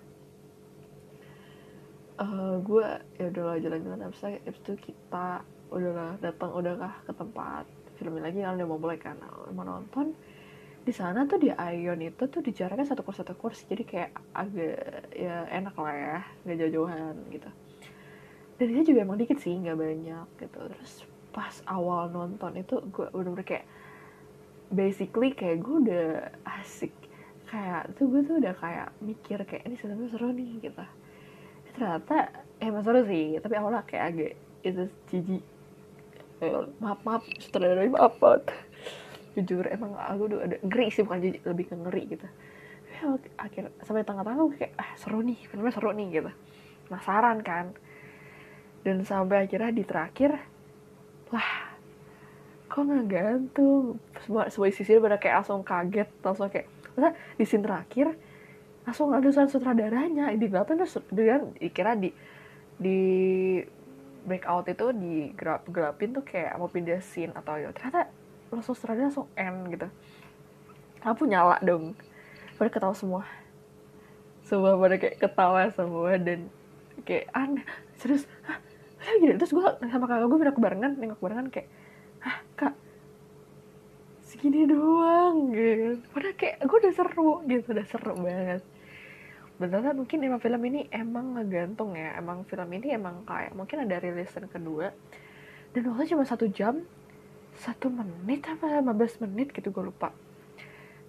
uh, 2.23 2.55
gue 2.63 2.89
ya 3.19 3.25
udahlah 3.33 3.57
jalan-jalan. 3.59 4.01
Abis 4.09 4.23
itu 4.47 4.73
kita 4.79 5.43
udahlah 5.73 6.21
datang 6.21 6.53
udahlah 6.53 6.93
ke 7.09 7.13
tempat 7.17 7.65
filmnya 8.03 8.27
lagi 8.27 8.43
kan 8.43 8.59
udah 8.59 8.67
mau 8.67 8.83
mulai 8.83 8.99
kan. 8.99 9.15
Mau 9.55 9.63
nonton 9.63 10.11
di 10.83 10.91
sana 10.91 11.23
tuh 11.31 11.39
di 11.39 11.55
Ion 11.55 12.03
itu 12.03 12.27
tuh 12.27 12.43
dijaraknya 12.43 12.83
satu 12.83 13.07
kursi 13.07 13.23
satu 13.23 13.39
kursi 13.39 13.71
jadi 13.71 13.87
kayak 13.87 14.11
agak 14.35 15.15
ya 15.15 15.47
enak 15.55 15.79
lah 15.79 15.95
ya 15.95 16.19
nggak 16.43 16.57
jauh-jauhan 16.59 17.15
gitu. 17.31 17.51
Dan 18.59 18.67
dia 18.75 18.83
juga 18.83 18.99
emang 19.07 19.19
dikit 19.23 19.39
sih 19.39 19.55
nggak 19.55 19.79
banyak 19.79 20.27
gitu. 20.43 20.59
Terus 20.59 21.07
pas 21.31 21.55
awal 21.71 22.11
nonton 22.11 22.59
itu 22.59 22.83
gue 22.91 23.07
udah 23.15 23.31
bener 23.31 23.47
kayak 23.47 23.67
basically 24.75 25.31
kayak 25.31 25.63
gue 25.63 25.77
udah 25.87 26.07
asik. 26.59 26.91
Kayak 27.47 27.95
tuh 27.95 28.11
gue 28.11 28.27
tuh 28.27 28.43
udah 28.43 28.55
kayak 28.59 28.91
mikir 28.99 29.39
kayak 29.47 29.63
ini 29.71 29.79
sebenarnya 29.79 30.11
seru 30.11 30.35
nih 30.35 30.51
gitu. 30.67 30.83
Ternyata 31.79 32.43
emang 32.59 32.83
seru 32.83 33.07
sih 33.07 33.39
tapi 33.39 33.55
awalnya 33.55 33.87
kayak 33.87 34.05
agak 34.11 34.33
itu 34.67 34.83
jijik 35.11 35.43
maaf 36.83 37.01
maaf 37.07 37.23
sutradara 37.39 37.87
maaf 37.87 38.19
jujur 39.33 39.65
emang 39.71 39.97
aku 39.97 40.23
udah 40.29 40.39
ada 40.45 40.57
ngeri 40.61 40.87
sih 40.93 41.03
bukan 41.07 41.21
jijik 41.25 41.43
lebih 41.49 41.65
ke 41.73 41.75
ngeri 41.77 42.03
gitu. 42.13 42.27
Ya, 42.93 43.17
akhir 43.41 43.65
sampai 43.83 44.05
tengah-tengah 44.05 44.39
gue 44.45 44.59
kayak 44.61 44.75
ah 44.77 44.91
seru 45.01 45.25
nih 45.25 45.39
filmnya 45.49 45.73
seru 45.73 45.91
nih 45.97 46.09
gitu. 46.21 46.31
Penasaran 46.89 47.41
kan? 47.41 47.73
Dan 48.85 49.07
sampai 49.09 49.49
akhirnya 49.49 49.73
di 49.73 49.85
terakhir 49.87 50.37
wah 51.33 51.73
kok 52.69 52.83
nggak 52.85 53.07
gantung? 53.09 53.97
Semua 54.21 54.53
semua 54.53 54.69
sisi 54.69 55.01
pada 55.01 55.17
kayak 55.17 55.45
langsung 55.45 55.65
kaget 55.65 56.09
langsung 56.21 56.49
kayak 56.53 56.69
masa 56.93 57.17
di 57.41 57.45
scene 57.49 57.65
terakhir 57.65 58.07
langsung 58.85 59.09
ada 59.17 59.29
sutradaranya? 59.49 60.29
Di 60.37 60.47
gelapin 60.51 60.77
tuh 60.77 61.01
dia 61.09 61.41
dikira 61.57 61.97
di 61.97 62.13
di 62.77 63.01
breakout 64.23 64.67
itu 64.71 64.87
di 64.95 65.35
gelap 65.35 65.67
gelapin 65.69 66.15
tuh 66.15 66.23
kayak 66.23 66.55
mau 66.59 66.71
pindah 66.71 67.03
scene 67.03 67.35
atau 67.35 67.59
ya 67.59 67.75
ternyata 67.75 68.11
langsung 68.53 68.77
sutradara 68.77 69.09
langsung 69.09 69.29
end 69.35 69.61
gitu. 69.73 69.89
Lampu 71.03 71.27
nyala 71.27 71.59
dong. 71.65 71.97
Pada 72.55 72.69
ketawa 72.71 72.95
semua. 72.95 73.23
Semua 74.47 74.79
pada 74.79 74.97
kayak 75.01 75.17
ketawa 75.19 75.67
semua 75.73 76.15
dan 76.21 76.47
kayak 77.03 77.27
aneh 77.35 77.67
serius? 77.99 78.29
Hah? 78.47 78.59
Gitu 79.19 79.35
terus 79.35 79.51
gue 79.51 79.63
sama 79.91 80.07
kakak 80.07 80.27
gue 80.31 80.39
pindah 80.39 80.55
barengan 80.63 80.93
nengok 80.95 81.19
barengan 81.19 81.51
kayak 81.51 81.67
hah 82.23 82.39
kak 82.55 82.75
segini 84.23 84.71
doang 84.71 85.51
gitu. 85.51 85.99
Padahal 86.15 86.37
kayak 86.39 86.57
gue 86.63 86.79
udah 86.79 86.95
seru 86.95 87.43
gitu 87.51 87.67
udah 87.75 87.87
seru 87.91 88.15
banget 88.23 88.63
beneran 89.63 89.95
mungkin 89.95 90.19
emang 90.27 90.43
film 90.43 90.63
ini 90.67 90.91
emang 90.91 91.39
ngegantung 91.39 91.95
ya. 91.95 92.19
Emang 92.19 92.43
film 92.51 92.69
ini 92.75 92.91
emang 92.91 93.23
kayak 93.23 93.55
mungkin 93.55 93.87
ada 93.87 94.03
rilisan 94.03 94.51
kedua. 94.51 94.91
Dan 95.71 95.89
waktu 95.89 96.11
cuma 96.11 96.27
satu 96.27 96.51
jam 96.51 96.83
satu 97.53 97.93
menit 97.93 98.43
apa 98.49 98.83
15 98.83 99.23
menit 99.29 99.55
gitu 99.55 99.71
gue 99.71 99.85
lupa. 99.87 100.11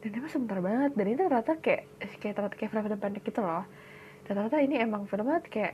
Dan 0.05 0.13
emang 0.13 0.29
sebentar 0.29 0.61
banget. 0.61 0.91
Dan 0.93 1.05
ini 1.09 1.17
ternyata 1.17 1.57
kayak 1.57 1.83
kayak 2.21 2.33
ternyata 2.37 2.55
kayak 2.55 2.69
film-film 2.69 2.99
pendek 3.01 3.23
gitu 3.25 3.41
loh. 3.41 3.65
Dan 4.23 4.37
ternyata 4.37 4.57
ini 4.61 4.75
emang 4.77 5.09
film 5.09 5.25
banget 5.25 5.45
kayak 5.49 5.73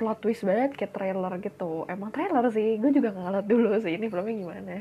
plot 0.00 0.18
twist 0.24 0.42
banget 0.48 0.72
kayak 0.74 0.92
trailer 0.96 1.32
gitu. 1.38 1.84
Emang 1.86 2.08
trailer 2.08 2.48
sih. 2.48 2.80
Gue 2.80 2.90
juga 2.90 3.12
nggak 3.12 3.24
ngeliat 3.28 3.46
dulu 3.46 3.70
sih 3.78 3.92
ini 4.00 4.08
filmnya 4.08 4.34
gimana. 4.34 4.76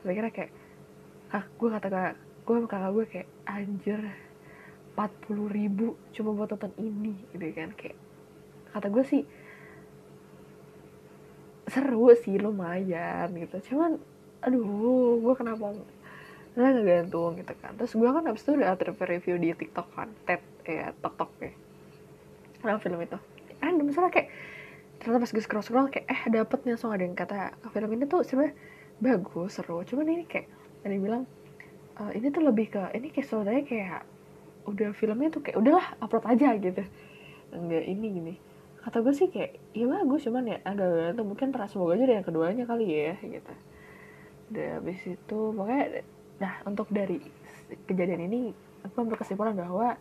Gue 0.00 0.12
kira 0.16 0.32
kayak 0.32 0.50
ah 1.28 1.44
gue 1.44 1.68
kata 1.68 1.88
kakak 1.92 2.16
gue 2.48 2.56
kakak 2.64 2.90
gue 2.96 3.04
kayak 3.04 3.28
anjir 3.44 4.00
40 4.98 5.46
ribu 5.54 5.94
cuma 6.10 6.34
buat 6.34 6.50
nonton 6.50 6.74
ini 6.82 7.14
gitu 7.30 7.46
kan 7.54 7.70
kayak 7.78 7.94
kata 8.74 8.90
gue 8.90 9.04
sih 9.06 9.22
seru 11.68 12.10
sih 12.18 12.40
lumayan 12.40 13.30
gitu. 13.36 13.72
Cuman 13.72 14.00
aduh 14.42 15.20
gue 15.20 15.34
kenapa 15.36 15.70
nggak 16.56 16.70
ngegantung 16.74 17.38
gitu 17.38 17.54
kan. 17.62 17.78
Terus 17.78 17.92
gue 17.94 18.10
kan 18.10 18.24
abis 18.26 18.42
itu 18.42 18.50
udah 18.58 18.74
review 19.06 19.36
di 19.38 19.54
tiktok 19.54 19.86
kan 19.94 20.08
ted 20.26 20.42
ya 20.66 20.90
tiktok 20.98 21.30
ya. 21.38 21.52
Nah 22.66 22.80
film 22.82 22.98
itu. 22.98 23.18
Random 23.62 23.86
misalnya 23.86 24.10
kayak 24.10 24.28
ternyata 24.98 25.22
pas 25.22 25.30
gue 25.30 25.44
scroll 25.44 25.62
scroll 25.62 25.88
kayak 25.94 26.06
eh 26.10 26.22
dapet 26.34 26.58
nih 26.66 26.74
langsung 26.74 26.90
ada 26.90 27.06
yang 27.06 27.14
kata 27.14 27.54
film 27.70 27.90
ini 27.94 28.04
tuh 28.10 28.26
sebenarnya 28.26 28.58
bagus 28.98 29.54
seru. 29.54 29.78
Cuman 29.86 30.10
ini 30.10 30.24
kayak 30.26 30.50
ada 30.82 30.90
yang 30.90 31.04
bilang 31.04 31.22
e, 31.94 32.02
ini 32.18 32.26
tuh 32.34 32.42
lebih 32.42 32.66
ke 32.74 32.82
ini 32.98 33.14
kayak 33.14 33.26
saudaranya 33.30 33.64
kayak 33.66 34.02
udah 34.68 34.92
filmnya 34.92 35.32
tuh 35.32 35.40
kayak 35.40 35.56
udahlah 35.56 35.86
upload 36.04 36.24
aja 36.28 36.54
gitu. 36.60 36.82
Enggak 37.52 37.84
ini 37.88 38.06
gini 38.12 38.34
kata 38.88 39.04
gue 39.04 39.12
sih 39.12 39.28
kayak 39.28 39.58
ya 39.76 39.84
bagus 39.84 40.24
cuman 40.24 40.48
ya 40.48 40.58
ada 40.64 41.12
tuh 41.12 41.26
mungkin 41.26 41.52
pernah 41.52 41.68
semoga 41.68 41.98
aja 41.98 42.08
yang 42.08 42.24
keduanya 42.24 42.64
kali 42.64 42.86
ya 42.88 43.14
gitu. 43.20 43.52
Udah 44.48 44.68
habis 44.80 45.00
itu 45.04 45.38
pokoknya 45.52 46.08
nah 46.40 46.52
untuk 46.64 46.88
dari 46.88 47.20
kejadian 47.84 48.30
ini 48.30 48.54
aku 48.86 49.04
ambil 49.04 49.20
kesimpulan 49.20 49.52
bahwa 49.52 49.98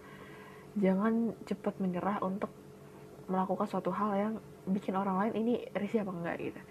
jangan 0.79 1.36
cepat 1.43 1.75
menyerah 1.83 2.24
untuk 2.24 2.47
melakukan 3.27 3.67
suatu 3.67 3.91
hal 3.91 4.12
yang 4.15 4.33
bikin 4.69 4.95
orang 4.95 5.19
lain 5.19 5.33
ini 5.36 5.53
risih 5.75 6.07
apa 6.07 6.15
enggak 6.15 6.36
gitu. 6.39 6.62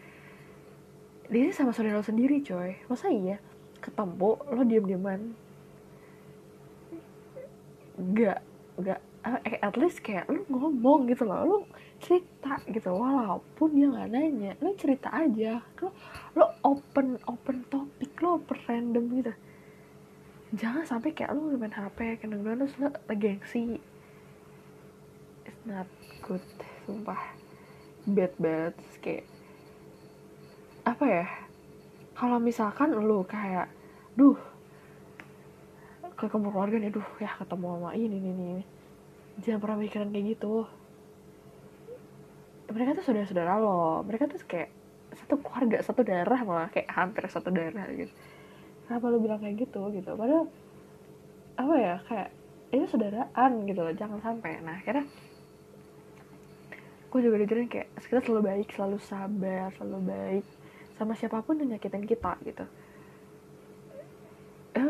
Ini 1.26 1.53
sama 1.53 1.76
saudara 1.76 2.00
lo 2.00 2.07
sendiri 2.07 2.41
coy. 2.41 2.81
Masa 2.88 3.12
iya? 3.12 3.43
Ketemu 3.83 4.31
lo 4.41 4.62
diam-diaman 4.65 5.21
nggak 5.26 5.46
nggak 7.97 8.38
eh, 9.25 9.59
at 9.59 9.75
least 9.81 10.05
kayak 10.05 10.29
lo 10.29 10.45
ngomong 10.47 11.09
gitu 11.11 11.25
loh 11.26 11.43
lo 11.43 11.59
cerita 11.99 12.61
gitu 12.69 12.93
walaupun 12.93 13.69
dia 13.73 13.88
nggak 13.88 14.09
nanya 14.12 14.53
lo 14.61 14.76
cerita 14.76 15.09
aja 15.11 15.65
lo 15.81 15.88
lo 16.37 16.47
open 16.62 17.17
open 17.25 17.65
topik 17.73 18.12
lo 18.21 18.37
open 18.38 18.59
random 18.69 19.05
gitu. 19.17 19.33
Jangan 20.55 20.85
sampai 20.87 21.11
kayak 21.17 21.35
lo 21.35 21.57
main 21.57 21.73
hp 21.73 21.99
kadang-kadang 22.23 22.71
lo 22.79 22.88
gengsi. 23.17 23.81
It's 25.43 25.62
not 25.65 25.88
good 26.23 26.45
sumpah. 26.85 27.35
Bad 28.07 28.33
bad 28.38 28.76
kayak 29.03 29.26
apa 30.87 31.03
ya 31.03 31.26
kalau 32.15 32.38
misalkan 32.38 32.95
lo 32.95 33.26
kayak 33.26 33.67
duh 34.15 34.38
ke 36.17 36.25
kamu 36.33 36.49
keluarga 36.49 36.77
nih 36.81 36.93
duh 36.93 37.09
ya 37.21 37.31
ketemu 37.37 37.67
sama 37.77 37.91
ini 37.93 38.17
ini 38.17 38.31
ini. 38.33 38.65
Jangan 39.45 39.61
pernah 39.61 39.79
mikirin 39.81 40.11
kayak 40.11 40.27
gitu. 40.37 40.65
Mereka 42.73 42.97
tuh 42.97 43.05
saudara-saudara 43.05 43.53
lo. 43.61 44.01
Mereka 44.09 44.25
tuh 44.33 44.41
kayak 44.49 44.73
satu 45.17 45.41
keluarga 45.41 45.81
satu 45.85 46.01
darah 46.03 46.41
malah 46.45 46.69
kayak 46.73 46.89
hampir 46.93 47.29
satu 47.29 47.53
darah 47.53 47.87
gitu. 47.93 48.13
Kenapa 48.89 49.05
lo 49.13 49.21
bilang 49.21 49.41
kayak 49.45 49.57
gitu 49.61 49.81
gitu? 49.93 50.11
Padahal 50.17 50.49
apa 51.57 51.75
ya 51.77 51.95
kayak 52.09 52.29
ini 52.73 52.85
saudaraan 52.89 53.53
gitu 53.69 53.81
loh 53.85 53.95
jangan 53.95 54.19
sampai. 54.25 54.61
Nah 54.65 54.81
akhirnya 54.81 55.05
gue 57.17 57.21
juga 57.25 57.41
diajarin 57.41 57.69
kayak 57.73 57.89
kita 57.97 58.21
selalu 58.21 58.43
baik 58.45 58.69
selalu 58.77 58.99
sabar 59.01 59.73
selalu 59.73 60.01
baik 60.05 60.45
sama 61.01 61.17
siapa 61.17 61.41
pun 61.41 61.57
yang 61.57 61.73
nyakitin 61.73 62.05
kita 62.05 62.37
gitu 62.45 62.69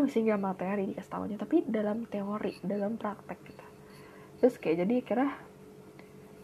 eh 0.07 0.11
sehingga 0.15 0.39
materi 0.39 0.95
dikasih 0.95 1.11
tahunya 1.11 1.37
tapi 1.37 1.67
dalam 1.67 2.07
teori 2.07 2.55
dalam 2.63 2.95
praktek 2.95 3.39
gitu. 3.43 3.67
Terus 4.39 4.55
kayak 4.63 4.87
jadi 4.87 4.95
kira 5.03 5.27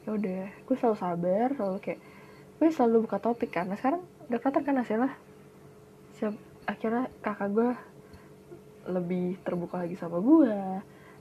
ya 0.02 0.11
udah 0.19 0.42
gue 0.66 0.75
selalu 0.75 0.97
sabar 0.99 1.49
selalu 1.54 1.78
kayak 1.78 2.00
gue 2.59 2.69
selalu 2.75 2.97
buka 3.07 3.19
topik 3.23 3.54
kan. 3.54 3.71
Nah 3.71 3.78
sekarang 3.78 4.02
udah 4.26 4.38
kelihatan 4.42 4.62
kan 4.66 4.76
hasilnya. 4.83 5.12
Siap 6.19 6.35
akhirnya 6.66 7.07
kakak 7.23 7.50
gue 7.54 7.71
lebih 8.90 9.38
terbuka 9.47 9.87
lagi 9.87 9.95
sama 9.95 10.19
gue 10.19 10.54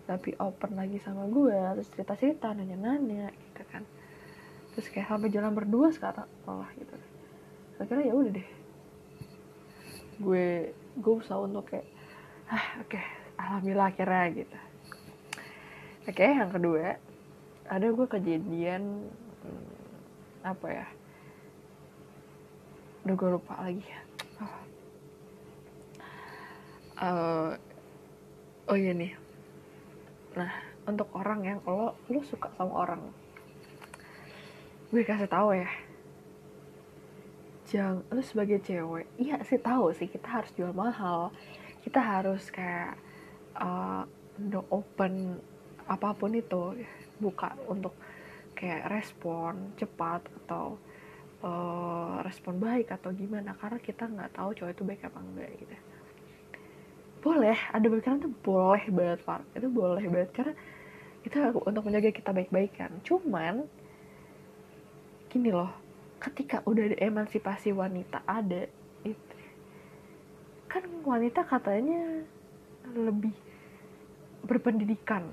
lebih 0.09 0.33
open 0.41 0.75
lagi 0.75 0.97
sama 0.99 1.29
gue 1.29 1.55
terus 1.77 1.87
cerita 1.93 2.17
cerita 2.17 2.47
nanya 2.57 2.75
nanya 2.75 3.29
gitu 3.29 3.61
kan. 3.69 3.85
Terus 4.73 4.87
kayak 4.89 5.13
sampai 5.13 5.29
jalan 5.29 5.53
berdua 5.53 5.93
sekarang 5.93 6.25
malah 6.49 6.73
gitu. 6.73 6.95
Akhirnya 7.77 8.09
ya 8.09 8.13
udah 8.17 8.31
deh. 8.33 8.49
Gue 10.17 10.73
gue 10.97 11.13
usaha 11.13 11.37
untuk 11.37 11.69
kayak 11.69 11.85
ah 12.51 12.83
oke. 12.83 12.91
Okay, 12.91 13.05
alhamdulillah 13.39 13.87
akhirnya 13.87 14.43
gitu. 14.43 14.57
Oke 16.03 16.19
okay, 16.19 16.35
yang 16.35 16.51
kedua 16.51 16.99
ada 17.71 17.87
gue 17.87 18.07
kejadian 18.11 19.07
hmm, 19.47 19.71
apa 20.43 20.67
ya? 20.67 20.87
Udah 23.07 23.15
gue 23.15 23.29
lupa 23.39 23.53
lagi. 23.55 23.87
Oh. 24.43 24.59
Uh, 26.99 27.49
oh 28.67 28.75
iya 28.75 28.91
nih. 28.91 29.15
Nah 30.35 30.51
untuk 30.83 31.07
orang 31.15 31.47
yang 31.47 31.59
kalau 31.63 31.95
lu 32.11 32.19
suka 32.27 32.51
sama 32.59 32.83
orang 32.83 33.01
gue 34.91 35.07
kasih 35.07 35.31
tahu 35.31 35.55
ya. 35.55 35.71
Jangan 37.71 38.03
lu 38.11 38.19
sebagai 38.19 38.59
cewek 38.59 39.07
iya 39.15 39.39
sih 39.47 39.55
tahu 39.55 39.95
sih 39.95 40.11
kita 40.11 40.27
harus 40.27 40.51
jual 40.59 40.75
mahal 40.75 41.31
kita 41.81 41.99
harus 41.99 42.47
kayak 42.53 42.97
uh, 43.57 44.05
open 44.69 45.37
apa 45.89 46.15
pun 46.15 46.31
itu 46.33 46.77
buka 47.19 47.57
untuk 47.67 47.93
kayak 48.55 48.87
respon 48.89 49.73
cepat 49.75 50.21
atau 50.45 50.77
uh, 51.41 52.21
respon 52.21 52.61
baik 52.61 52.93
atau 52.93 53.09
gimana. 53.13 53.57
Karena 53.57 53.81
kita 53.81 54.07
nggak 54.07 54.37
tahu 54.37 54.49
cowok 54.55 54.71
itu 54.71 54.83
baik 54.85 55.01
apa 55.09 55.19
enggak 55.19 55.49
gitu. 55.57 55.75
Boleh 57.21 57.57
ada 57.69 57.85
pikiran 57.85 58.17
tuh 58.17 58.33
boleh 58.41 58.85
banget 58.89 59.19
Pak 59.21 59.41
itu 59.53 59.67
boleh 59.69 60.05
banget 60.09 60.29
karena 60.33 60.53
kita 61.21 61.53
untuk 61.53 61.85
menjaga 61.85 62.09
kita 62.09 62.31
baik-baik 62.33 62.71
kan. 62.73 62.91
Cuman 63.05 63.69
gini 65.29 65.53
loh 65.53 65.69
ketika 66.21 66.61
udah 66.69 66.93
ada 66.93 66.97
emansipasi 67.01 67.73
wanita 67.73 68.21
ada 68.29 68.69
itu 68.69 68.80
kan 70.71 70.87
wanita 71.03 71.43
katanya 71.43 72.23
lebih 72.95 73.35
berpendidikan. 74.47 75.27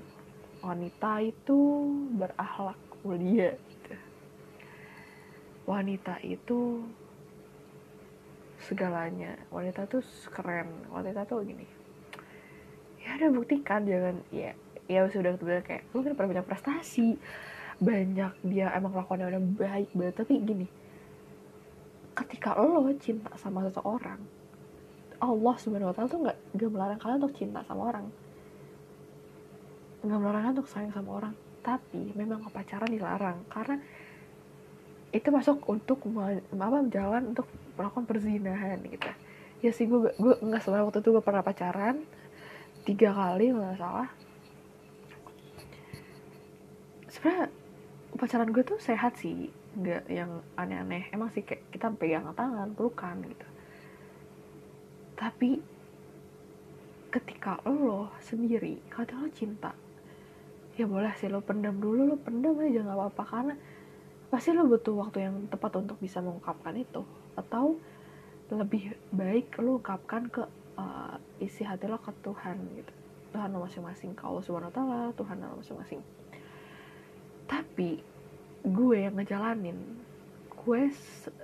Wanita 0.59 1.23
itu 1.23 1.87
berakhlak 2.19 2.75
mulia 3.07 3.55
gitu. 3.55 3.95
wanita 5.63 6.19
itu 6.19 6.83
segalanya. 8.67 9.39
Wanita 9.47 9.87
tuh 9.87 10.03
keren. 10.27 10.67
Wanita 10.91 11.23
tuh 11.23 11.47
gini. 11.47 11.63
Ya 12.99 13.15
udah 13.15 13.31
buktikan 13.31 13.87
jangan 13.87 14.19
ya 14.35 14.51
ya 14.91 15.07
sudah 15.07 15.39
udah 15.39 15.63
kayak 15.63 15.87
lu 15.95 16.03
kan 16.03 16.19
pernah 16.19 16.43
banyak 16.43 16.47
prestasi. 16.51 17.15
Banyak 17.79 18.43
dia 18.43 18.75
emang 18.75 18.91
lakukannya 18.91 19.31
udah 19.31 19.43
baik 19.55 19.95
banget. 19.95 20.15
Tapi 20.19 20.33
gini 20.43 20.67
ketika 22.19 22.51
lo 22.59 22.83
cinta 22.99 23.31
sama 23.39 23.63
seseorang 23.63 24.19
Allah 25.19 25.55
subhanahu 25.59 25.91
wa 25.91 25.95
ta'ala 25.95 26.07
tuh 26.07 26.21
nggak 26.23 26.37
gak 26.55 26.71
melarang 26.71 26.99
kalian 26.99 27.19
untuk 27.19 27.35
cinta 27.35 27.59
sama 27.67 27.91
orang. 27.91 28.05
Nggak 29.99 30.19
melarang 30.19 30.41
kalian 30.47 30.55
untuk 30.55 30.71
sayang 30.71 30.93
sama 30.95 31.09
orang. 31.19 31.33
Tapi 31.59 32.15
memang 32.15 32.47
pacaran 32.47 32.87
dilarang. 32.87 33.43
Karena 33.51 33.75
itu 35.11 35.27
masuk 35.27 35.67
untuk 35.67 35.99
apa 36.55 36.79
jalan 36.87 37.35
untuk 37.35 37.51
melakukan 37.75 38.05
perzinahan 38.07 38.79
gitu. 38.87 39.11
Ya 39.59 39.71
sih 39.75 39.91
gue 39.91 40.15
gue 40.15 40.33
nggak 40.39 40.63
salah 40.63 40.87
waktu 40.87 41.03
itu 41.03 41.11
gue 41.11 41.23
pernah 41.23 41.43
pacaran 41.43 41.99
tiga 42.87 43.11
kali 43.11 43.51
nggak 43.51 43.75
salah. 43.75 44.07
Sebenarnya 47.11 47.51
pacaran 48.15 48.49
gue 48.55 48.63
tuh 48.63 48.79
sehat 48.79 49.19
sih. 49.19 49.51
Nggak 49.75 50.07
yang 50.07 50.31
aneh-aneh. 50.55 51.11
Emang 51.11 51.27
sih 51.35 51.43
kayak 51.43 51.67
kita 51.75 51.91
pegang 51.91 52.31
tangan 52.31 52.71
pelukan 52.71 53.19
gitu 53.27 53.58
tapi 55.19 55.59
ketika 57.11 57.59
lo 57.67 58.07
sendiri 58.23 58.79
kalau 58.87 59.27
lo 59.27 59.29
cinta 59.35 59.75
ya 60.79 60.87
boleh 60.87 61.11
sih 61.19 61.27
lo 61.27 61.43
pendam 61.43 61.75
dulu 61.75 62.07
lo 62.07 62.15
pendam 62.15 62.55
aja 62.63 62.79
nggak 62.79 62.95
apa-apa. 62.95 63.23
Karena 63.27 63.55
pasti 64.31 64.55
lo 64.55 64.63
butuh 64.63 64.95
waktu 64.95 65.27
yang 65.27 65.35
tepat 65.51 65.75
untuk 65.75 65.99
bisa 65.99 66.23
mengungkapkan 66.23 66.71
itu. 66.79 67.03
Atau 67.35 67.75
lebih 68.47 68.95
baik 69.11 69.59
lo 69.59 69.83
ungkapkan 69.83 70.31
ke 70.31 70.47
uh, 70.79 71.19
isi 71.43 71.67
hati 71.67 71.83
lo 71.91 71.99
ke 71.99 72.15
Tuhan 72.23 72.55
gitu. 72.79 72.93
Tuhan 73.35 73.51
lo 73.51 73.67
masing-masing 73.67 74.15
ke 74.15 74.23
Allah 74.23 74.39
subhanahu 74.39 74.71
ta'ala 74.71 75.11
Tuhan 75.19 75.35
lo 75.43 75.59
masing-masing. 75.59 75.99
Tapi 77.43 77.99
gue 78.63 78.97
yang 79.03 79.19
ngejalanin 79.19 79.75
gue 80.63 80.81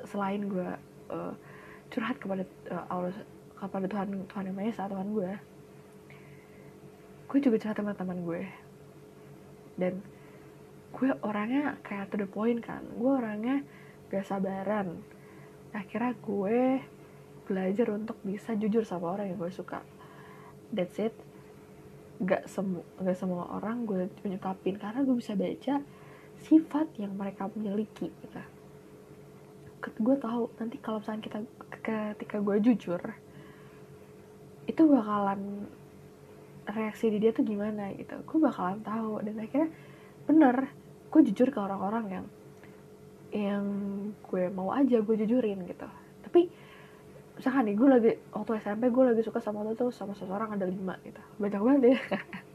selain 0.08 0.48
gue 0.48 0.70
uh, 1.12 1.34
curhat 1.92 2.16
kepada 2.24 2.48
uh, 2.72 2.88
Allah 2.88 3.12
kepada 3.56 3.88
Tuhan 3.88 4.28
Tuhan 4.28 4.44
yang 4.52 4.56
Maha 4.56 4.70
Esa 4.70 4.92
Tuhan 4.92 5.08
gue. 5.16 5.32
Gue 7.26 7.40
juga 7.42 7.56
curhat 7.60 7.78
sama 7.80 7.96
teman 7.96 8.20
gue. 8.22 8.44
Dan 9.76 10.00
gue 10.96 11.10
orangnya 11.24 11.76
kayak 11.84 12.14
to 12.14 12.16
the 12.20 12.28
point 12.30 12.64
kan. 12.64 12.84
Gue 12.96 13.12
orangnya 13.20 13.64
gak 14.12 14.28
sabaran. 14.28 15.02
Akhirnya 15.76 16.16
gue 16.20 16.80
belajar 17.46 17.88
untuk 17.92 18.18
bisa 18.24 18.56
jujur 18.56 18.88
sama 18.88 19.16
orang 19.16 19.34
yang 19.34 19.40
gue 19.40 19.52
suka. 19.52 19.84
That's 20.72 21.00
it. 21.02 21.16
Gak 22.24 22.48
semua 22.48 22.86
gak 23.04 23.18
semua 23.20 23.52
orang 23.52 23.84
gue 23.84 24.08
menyukapin 24.24 24.80
karena 24.80 25.04
gue 25.04 25.16
bisa 25.20 25.36
baca 25.36 25.84
sifat 26.40 26.88
yang 26.96 27.12
mereka 27.16 27.52
miliki 27.56 28.08
gitu. 28.12 28.42
Gue 30.00 30.16
tahu 30.18 30.50
nanti 30.58 30.80
kalau 30.80 31.04
misalnya 31.04 31.24
kita 31.28 31.40
ketika 31.84 32.38
gue 32.40 32.58
jujur 32.64 33.02
itu 34.66 34.82
bakalan 34.90 35.70
reaksi 36.66 37.14
di 37.14 37.18
dia 37.22 37.32
tuh 37.32 37.46
gimana 37.46 37.94
gitu. 37.94 38.18
Gue 38.26 38.40
bakalan 38.42 38.82
tahu. 38.82 39.22
Dan 39.22 39.38
akhirnya 39.38 39.70
bener 40.26 40.56
gue 41.14 41.22
jujur 41.32 41.54
ke 41.54 41.60
orang-orang 41.62 42.06
yang 42.10 42.26
yang 43.36 43.66
gue 44.26 44.50
mau 44.50 44.74
aja 44.74 45.02
gue 45.02 45.16
jujurin 45.22 45.62
gitu. 45.70 45.88
Tapi 46.26 46.42
misalkan 47.38 47.70
nih 47.70 47.76
gue 47.76 47.88
lagi 47.90 48.12
waktu 48.32 48.52
SMP 48.64 48.90
gue 48.90 49.04
lagi 49.06 49.22
suka 49.22 49.40
sama 49.44 49.68
tuh 49.78 49.92
sama 49.94 50.18
seseorang 50.18 50.58
ada 50.58 50.66
lima 50.66 50.98
gitu. 51.06 51.22
Banyak 51.38 51.62
banget 51.62 51.82
ya. 51.94 52.00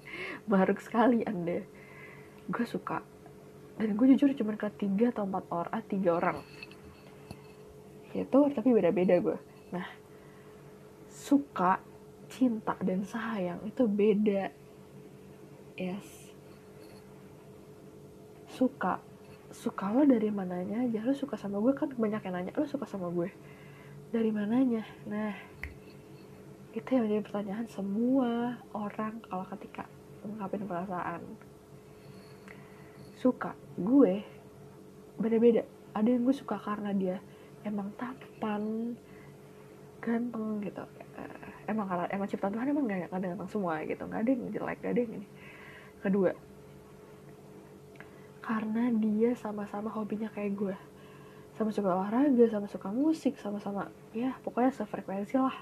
Baru 0.50 0.74
sekali 0.82 1.22
anda 1.22 1.62
gue 2.50 2.66
suka. 2.66 3.00
Dan 3.80 3.96
gue 3.96 4.06
jujur 4.12 4.34
cuma 4.36 4.58
ke 4.58 4.68
tiga 4.76 5.14
atau 5.14 5.24
empat 5.24 5.44
orang 5.48 5.72
ah, 5.72 5.82
tiga 5.86 6.10
orang. 6.18 6.38
Itu 8.10 8.50
tapi 8.50 8.74
beda-beda 8.74 9.22
gue 9.22 9.38
nah 9.70 9.86
suka 11.06 11.78
cinta 12.30 12.78
dan 12.78 13.02
sayang 13.02 13.58
itu 13.66 13.84
beda. 13.90 14.54
Yes. 15.74 16.30
Suka. 18.46 19.02
Suka 19.50 19.90
lo 19.90 20.06
dari 20.06 20.30
mananya 20.30 20.86
aja. 20.86 21.02
Lo 21.02 21.12
suka 21.12 21.34
sama 21.34 21.58
gue 21.58 21.74
kan 21.74 21.90
banyak 21.90 22.22
yang 22.22 22.34
nanya 22.38 22.54
lo 22.54 22.64
suka 22.64 22.86
sama 22.86 23.10
gue. 23.10 23.28
Dari 24.14 24.30
mananya? 24.30 24.86
Nah 25.10 25.34
itu 26.70 26.86
yang 26.86 27.10
menjadi 27.10 27.26
pertanyaan 27.26 27.66
semua 27.66 28.62
orang 28.70 29.18
kalau 29.26 29.42
ketika 29.58 29.90
mengungkapin 30.22 30.70
perasaan. 30.70 31.22
Suka. 33.18 33.58
Gue 33.74 34.22
beda-beda. 35.18 35.66
Ada 35.90 36.14
yang 36.14 36.22
gue 36.22 36.36
suka 36.38 36.54
karena 36.62 36.94
dia 36.94 37.18
emang 37.66 37.90
tampan 37.98 38.94
ganteng 40.00 40.64
gitu 40.64 40.84
emang 41.70 41.86
kalau 41.86 42.04
emang 42.10 42.26
ciptaan 42.26 42.52
Tuhan 42.52 42.66
emang 42.74 42.84
gak, 42.90 43.08
ada 43.14 43.26
ganteng 43.30 43.50
semua 43.50 43.80
gitu. 43.86 44.02
Nggak 44.04 44.20
ada 44.20 44.30
yang 44.30 44.42
jelek 44.50 44.78
gak 44.82 44.92
ada 44.92 45.00
yang 45.00 45.12
ini. 45.16 45.28
Kedua 46.02 46.30
karena 48.40 48.90
dia 48.98 49.30
sama-sama 49.38 49.94
hobinya 49.94 50.26
kayak 50.34 50.52
gue 50.58 50.76
sama 51.54 51.70
suka 51.70 51.92
olahraga 51.92 52.50
sama 52.50 52.66
suka 52.66 52.90
musik 52.90 53.38
sama-sama 53.38 53.92
ya 54.10 54.34
pokoknya 54.42 54.74
sefrekuensi 54.74 55.38
lah. 55.38 55.54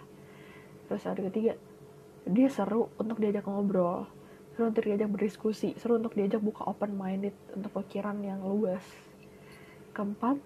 Terus 0.89 1.05
ada 1.05 1.21
ketiga 1.21 1.53
dia 2.25 2.49
seru 2.49 2.89
untuk 2.97 3.21
diajak 3.21 3.45
ngobrol. 3.45 4.09
Seru 4.57 4.73
untuk 4.73 4.89
diajak 4.89 5.09
berdiskusi. 5.13 5.77
Seru 5.77 6.01
untuk 6.01 6.17
diajak 6.17 6.41
buka 6.41 6.65
open 6.65 6.97
minded 6.97 7.37
untuk 7.53 7.73
pikiran 7.83 8.21
yang 8.25 8.41
luas. 8.41 8.85
Keempat 9.93 10.41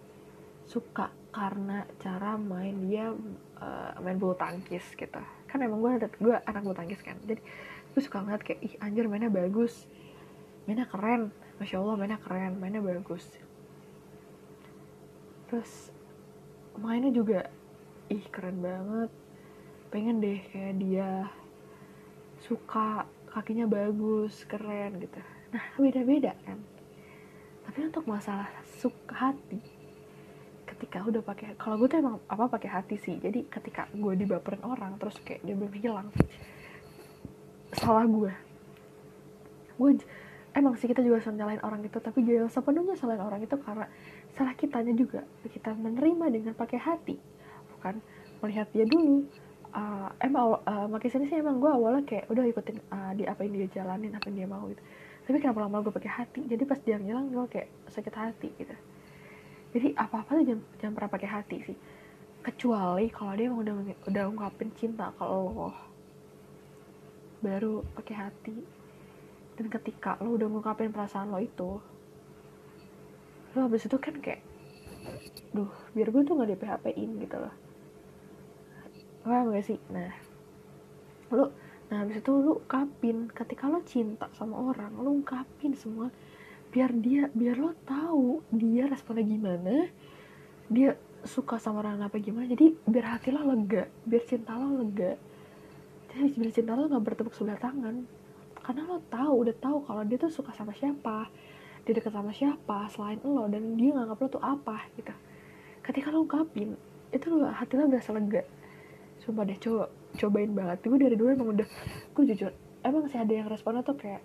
suka 0.67 1.11
karena 1.33 1.85
cara 2.01 2.37
main 2.37 2.77
dia 2.87 3.13
uh, 3.61 3.93
main 4.01 4.17
bulu 4.17 4.37
tangkis 4.37 4.85
gitu 4.95 5.21
kan 5.53 5.61
emang 5.61 5.85
gue 5.85 6.09
gue 6.09 6.37
anak 6.49 6.65
bulu 6.65 6.73
tangkis 6.73 7.05
kan. 7.05 7.21
Jadi 7.29 7.45
gue 7.93 8.01
suka 8.01 8.25
ngeliat 8.25 8.41
kayak 8.41 8.61
ih 8.65 8.75
anjir 8.81 9.05
mainnya 9.05 9.29
bagus. 9.29 9.85
Mainnya 10.65 10.89
keren. 10.89 11.29
Masya 11.61 11.77
allah 11.85 11.95
mainnya 12.01 12.17
keren. 12.17 12.57
Mainnya 12.57 12.81
bagus. 12.81 13.29
Terus 15.53 15.93
mainnya 16.81 17.13
juga 17.13 17.53
ih 18.09 18.25
keren 18.33 18.65
banget. 18.65 19.13
Pengen 19.93 20.25
deh 20.25 20.41
kayak 20.49 20.81
dia 20.81 21.29
suka 22.41 23.05
kakinya 23.29 23.69
bagus 23.69 24.49
keren 24.49 24.97
gitu. 25.05 25.21
Nah 25.53 25.65
beda 25.77 26.01
beda 26.01 26.33
kan. 26.49 26.59
Tapi 27.69 27.79
untuk 27.93 28.09
masalah 28.09 28.49
suka 28.65 29.33
hati 29.33 29.61
ketika 30.83 30.99
udah 31.07 31.23
pakai 31.23 31.55
kalau 31.55 31.79
gue 31.79 31.87
tuh 31.87 32.03
emang 32.03 32.19
apa 32.27 32.51
pakai 32.51 32.67
hati 32.67 32.99
sih. 32.99 33.15
Jadi 33.23 33.47
ketika 33.47 33.87
gue 33.95 34.19
dibaperin 34.19 34.67
orang 34.67 34.99
terus 34.99 35.15
kayak 35.23 35.39
dia 35.47 35.55
belum 35.55 35.71
hilang. 35.79 36.11
Salah 37.71 38.03
gue. 38.03 38.35
Gue 39.79 40.03
emang 40.59 40.75
sih 40.75 40.91
kita 40.91 40.99
juga 41.07 41.23
nyalain 41.31 41.63
orang 41.63 41.87
itu 41.87 42.03
tapi 42.03 42.27
jangan 42.27 42.51
sepenuhnya 42.51 42.99
salahin 42.99 43.23
orang 43.23 43.47
itu 43.47 43.55
karena 43.63 43.87
salah 44.35 44.59
kitanya 44.59 44.91
juga. 44.99 45.23
Kita 45.47 45.71
menerima 45.71 46.27
dengan 46.35 46.59
pakai 46.59 46.83
hati 46.83 47.15
bukan 47.79 48.03
melihat 48.43 48.67
dia 48.75 48.83
dulu. 48.83 49.23
Uh, 49.73 50.11
emang 50.19 50.59
uh, 50.67 50.91
makin 50.91 51.09
sini 51.15 51.31
sih 51.31 51.39
emang 51.39 51.63
gue 51.63 51.71
awalnya 51.71 52.03
kayak 52.03 52.27
udah 52.27 52.43
ikutin 52.43 52.77
uh, 52.91 53.15
di 53.15 53.23
apa 53.25 53.41
yang 53.47 53.55
dia 53.55 53.71
jalanin 53.71 54.19
apa 54.19 54.27
yang 54.35 54.45
dia 54.45 54.49
mau 54.51 54.67
gitu. 54.67 54.83
Tapi 55.31 55.39
kenapa 55.39 55.63
lama 55.63 55.79
gue 55.79 55.95
pakai 55.95 56.11
hati? 56.11 56.43
Jadi 56.43 56.67
pas 56.67 56.83
dia 56.83 56.99
ngilang 56.99 57.31
gue 57.31 57.47
kayak 57.47 57.71
sakit 57.87 58.15
hati 58.19 58.51
gitu 58.59 58.75
jadi 59.73 59.97
apa 59.97 60.21
apa 60.21 60.37
tuh 60.37 60.45
jangan, 60.45 60.65
jangan 60.77 60.95
pernah 61.01 61.11
pakai 61.17 61.29
hati 61.33 61.57
sih. 61.65 61.79
Kecuali 62.45 63.09
kalau 63.09 63.33
dia 63.33 63.49
udah 63.49 63.75
udah 64.05 64.25
ungkapin 64.29 64.69
cinta 64.77 65.09
kalau 65.17 65.49
lo. 65.49 65.71
Baru 67.41 67.81
pakai 67.97 68.15
hati. 68.29 68.57
Dan 69.57 69.73
ketika 69.73 70.21
lo 70.21 70.37
udah 70.37 70.49
ngungkapin 70.49 70.93
perasaan 70.93 71.33
lo 71.33 71.41
itu 71.41 71.81
lo 73.53 73.69
habis 73.69 73.85
itu 73.85 73.97
kan 74.01 74.17
kayak 74.17 74.41
duh 75.53 75.69
biar 75.93 76.09
gue 76.09 76.25
tuh 76.25 76.41
gak 76.41 76.49
di 76.49 76.57
PHP 76.57 76.85
in 76.97 77.21
gitu 77.21 77.37
loh. 77.37 77.55
Paham 79.25 79.53
gak 79.53 79.65
sih? 79.69 79.77
Nah 79.93 80.13
lo 81.33 81.53
nah 81.93 82.05
habis 82.05 82.21
itu 82.21 82.33
lo 82.33 82.61
ungkapin. 82.65 83.29
Ketika 83.33 83.69
lo 83.69 83.85
cinta 83.85 84.29
sama 84.37 84.57
orang 84.73 84.97
lo 84.97 85.13
ungkapin 85.13 85.77
semua 85.77 86.09
biar 86.73 86.91
dia 86.97 87.29
biar 87.37 87.61
lo 87.61 87.77
tahu 87.85 88.41
dia 88.49 88.89
responnya 88.89 89.29
gimana 89.29 89.93
dia 90.73 90.97
suka 91.23 91.61
sama 91.61 91.85
orang 91.85 92.03
apa 92.03 92.19
gimana. 92.19 92.49
Jadi 92.49 92.75
biar 92.89 93.17
hati 93.17 93.29
lo 93.31 93.45
lega 93.45 93.87
biar 94.09 94.23
cinta 94.25 94.57
lo 94.57 94.81
lega. 94.81 95.15
Jadi 96.11 96.35
biar 96.35 96.53
cinta 96.53 96.73
lo 96.75 96.89
nggak 96.89 97.05
bertepuk 97.05 97.35
sebelah 97.37 97.61
tangan. 97.61 98.09
Karena 98.63 98.83
lo 98.89 98.99
tahu 99.11 99.33
udah 99.47 99.57
tahu 99.59 99.77
kalau 99.85 100.03
dia 100.07 100.19
tuh 100.19 100.33
suka 100.33 100.51
sama 100.57 100.73
siapa 100.75 101.29
dia 101.83 101.99
deket 101.99 102.15
sama 102.15 102.31
siapa 102.31 102.87
selain 102.95 103.19
lo 103.27 103.51
dan 103.51 103.75
dia 103.75 103.91
nganggap 103.91 104.19
lo 104.19 104.27
tuh 104.33 104.43
apa 104.43 104.87
gitu. 104.97 105.15
Ketika 105.85 106.09
lo 106.09 106.25
ungkapin 106.25 106.75
itu 107.13 107.27
lo 107.29 107.47
hati 107.53 107.75
lo 107.77 107.87
berasa 107.87 108.17
lega. 108.17 108.43
Sumpah 109.23 109.45
deh 109.47 109.59
coba 109.61 109.87
cobain 110.19 110.51
banget. 110.51 110.79
Gue 110.83 110.99
dari 110.99 111.15
dulu 111.15 111.29
emang 111.31 111.49
udah 111.55 111.69
gue 112.17 112.25
jujur 112.35 112.51
emang 112.83 113.07
sih 113.07 113.19
ada 113.19 113.31
yang 113.31 113.47
responnya 113.47 113.87
tuh 113.87 113.95
kayak 113.95 114.21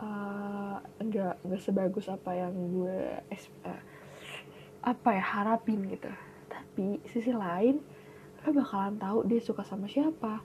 uh, 0.00 0.76
nggak 1.00 1.44
nggak 1.44 1.62
sebagus 1.62 2.08
apa 2.08 2.32
yang 2.32 2.52
gue 2.52 2.98
uh, 3.64 3.80
apa 4.86 5.08
ya 5.12 5.24
harapin 5.24 5.84
gitu. 5.90 6.10
Tapi 6.48 7.00
sisi 7.08 7.32
lain 7.32 7.80
lo 8.46 8.54
bakalan 8.54 8.94
tahu 8.96 9.26
dia 9.26 9.40
suka 9.42 9.66
sama 9.66 9.90
siapa. 9.90 10.40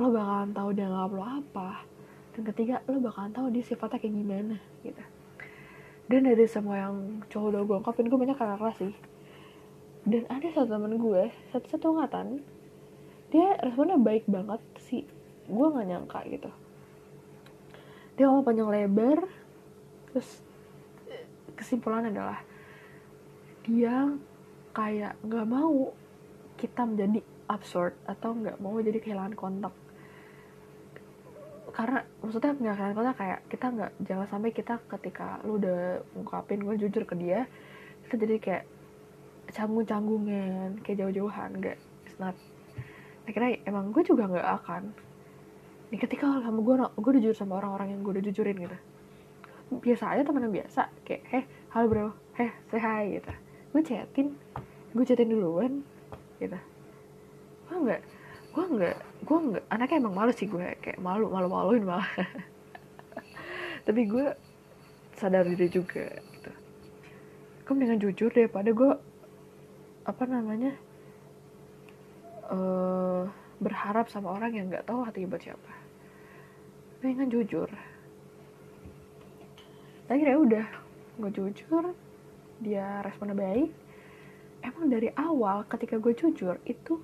Lo 0.00 0.08
bakalan 0.10 0.50
tahu 0.56 0.68
dia 0.72 0.88
nggak 0.88 1.12
lo 1.12 1.22
apa. 1.22 1.84
Dan 2.32 2.42
ketiga 2.48 2.80
lo 2.88 2.98
bakalan 3.02 3.34
tahu 3.34 3.46
dia 3.52 3.62
sifatnya 3.66 3.98
kayak 4.00 4.14
gimana 4.14 4.56
gitu. 4.86 5.04
Dan 6.10 6.26
dari 6.26 6.46
semua 6.50 6.88
yang 6.88 7.22
cowok 7.30 7.48
udah 7.54 7.62
gue 7.62 7.76
ungkapin 7.84 8.06
gue 8.10 8.18
banyak 8.18 8.38
kakak 8.38 8.74
sih. 8.80 8.94
Dan 10.08 10.24
ada 10.32 10.48
satu 10.50 10.66
temen 10.74 10.96
gue 10.96 11.22
satu 11.52 11.66
satu 11.68 11.92
angkatan 11.92 12.40
dia 13.30 13.54
responnya 13.62 13.94
baik 13.94 14.26
banget 14.26 14.58
sih 14.82 15.06
gue 15.46 15.66
nggak 15.70 15.86
nyangka 15.86 16.20
gitu 16.26 16.50
dia 18.20 18.28
ngomong 18.28 18.44
panjang 18.44 18.68
lebar 18.68 19.24
terus 20.12 20.44
kesimpulan 21.56 22.12
adalah 22.12 22.44
dia 23.64 24.12
kayak 24.76 25.16
nggak 25.24 25.48
mau 25.48 25.88
kita 26.60 26.84
menjadi 26.84 27.24
absurd 27.48 27.96
atau 28.04 28.36
nggak 28.36 28.60
mau 28.60 28.76
jadi 28.76 29.00
kehilangan 29.00 29.32
kontak. 29.32 29.72
Karena 31.72 32.04
maksudnya 32.20 32.52
nggak 32.60 32.74
kehilangan 32.76 32.96
kontak 33.00 33.16
kayak 33.16 33.40
kita 33.48 33.66
nggak 33.72 33.92
jangan 34.04 34.26
sampai 34.28 34.50
kita 34.52 34.74
ketika 34.84 35.40
lu 35.48 35.56
udah 35.56 36.04
ungkapin 36.12 36.60
gue 36.60 36.76
jujur 36.76 37.08
ke 37.08 37.16
dia 37.16 37.48
kita 38.04 38.20
jadi 38.20 38.36
kayak 38.36 38.64
canggung-canggungan 39.56 40.76
kayak 40.84 41.08
jauh-jauhan 41.08 41.56
nggak 41.56 41.78
not. 42.20 42.36
Akhirnya 43.24 43.64
emang 43.64 43.96
gue 43.96 44.04
juga 44.04 44.28
nggak 44.28 44.48
akan 44.60 44.82
nih 45.90 45.98
ketika 45.98 46.38
sama 46.38 46.62
gue 46.62 46.74
gue 46.78 47.10
udah 47.18 47.22
jujur 47.22 47.36
sama 47.36 47.58
orang-orang 47.58 47.98
yang 47.98 48.00
gue 48.06 48.12
udah 48.14 48.24
jujurin 48.30 48.56
gitu. 48.62 48.78
Biasa 49.82 50.14
aja 50.14 50.22
temen 50.22 50.46
yang 50.46 50.54
biasa 50.54 50.82
kayak 51.02 51.22
heh 51.26 51.44
halo 51.74 51.86
bro. 51.90 52.06
Heh 52.38 52.50
say 52.70 52.78
hi 52.78 53.18
gitu. 53.18 53.32
Gue 53.74 53.82
chatin 53.82 54.26
gue 54.94 55.04
chatin 55.06 55.28
duluan 55.34 55.82
gitu. 56.38 56.58
Gue 57.66 57.76
nggak 57.90 58.02
gue 58.50 58.64
nggak 58.78 58.96
gue 59.26 59.38
nggak 59.50 59.64
anaknya 59.70 59.96
emang 59.98 60.14
malu 60.14 60.32
sih 60.34 60.46
gue 60.46 60.78
kayak 60.78 61.02
malu 61.02 61.26
malu 61.26 61.50
maluin 61.50 61.82
malah. 61.82 62.06
Tapi 63.86 64.00
gue 64.06 64.26
sadar 65.18 65.42
diri 65.42 65.66
juga 65.66 66.06
gitu. 66.06 66.50
Gue 67.66 67.72
mendingan 67.74 67.98
jujur 67.98 68.30
daripada 68.30 68.70
gue 68.70 68.90
apa 70.06 70.24
namanya 70.26 70.70
uh, 72.46 73.26
berharap 73.58 74.06
sama 74.06 74.38
orang 74.38 74.54
yang 74.54 74.66
nggak 74.70 74.86
tahu 74.86 75.02
hati 75.02 75.26
buat 75.26 75.42
siapa 75.42 75.79
pengen 77.00 77.32
jujur. 77.32 77.68
Akhirnya 80.04 80.36
udah 80.36 80.66
gue 81.16 81.30
jujur. 81.32 81.96
Dia 82.60 83.00
responnya 83.00 83.32
baik. 83.32 83.72
Emang 84.60 84.92
dari 84.92 85.08
awal 85.16 85.64
ketika 85.64 85.96
gue 85.96 86.12
jujur 86.12 86.60
itu 86.68 87.00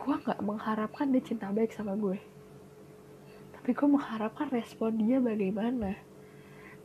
gue 0.00 0.14
nggak 0.16 0.40
mengharapkan 0.40 1.12
dia 1.12 1.20
cinta 1.20 1.52
baik 1.52 1.76
sama 1.76 1.92
gue. 1.92 2.16
Tapi 3.52 3.70
gue 3.76 3.88
mengharapkan 3.88 4.48
respon 4.48 4.96
dia 4.96 5.20
bagaimana. 5.20 5.92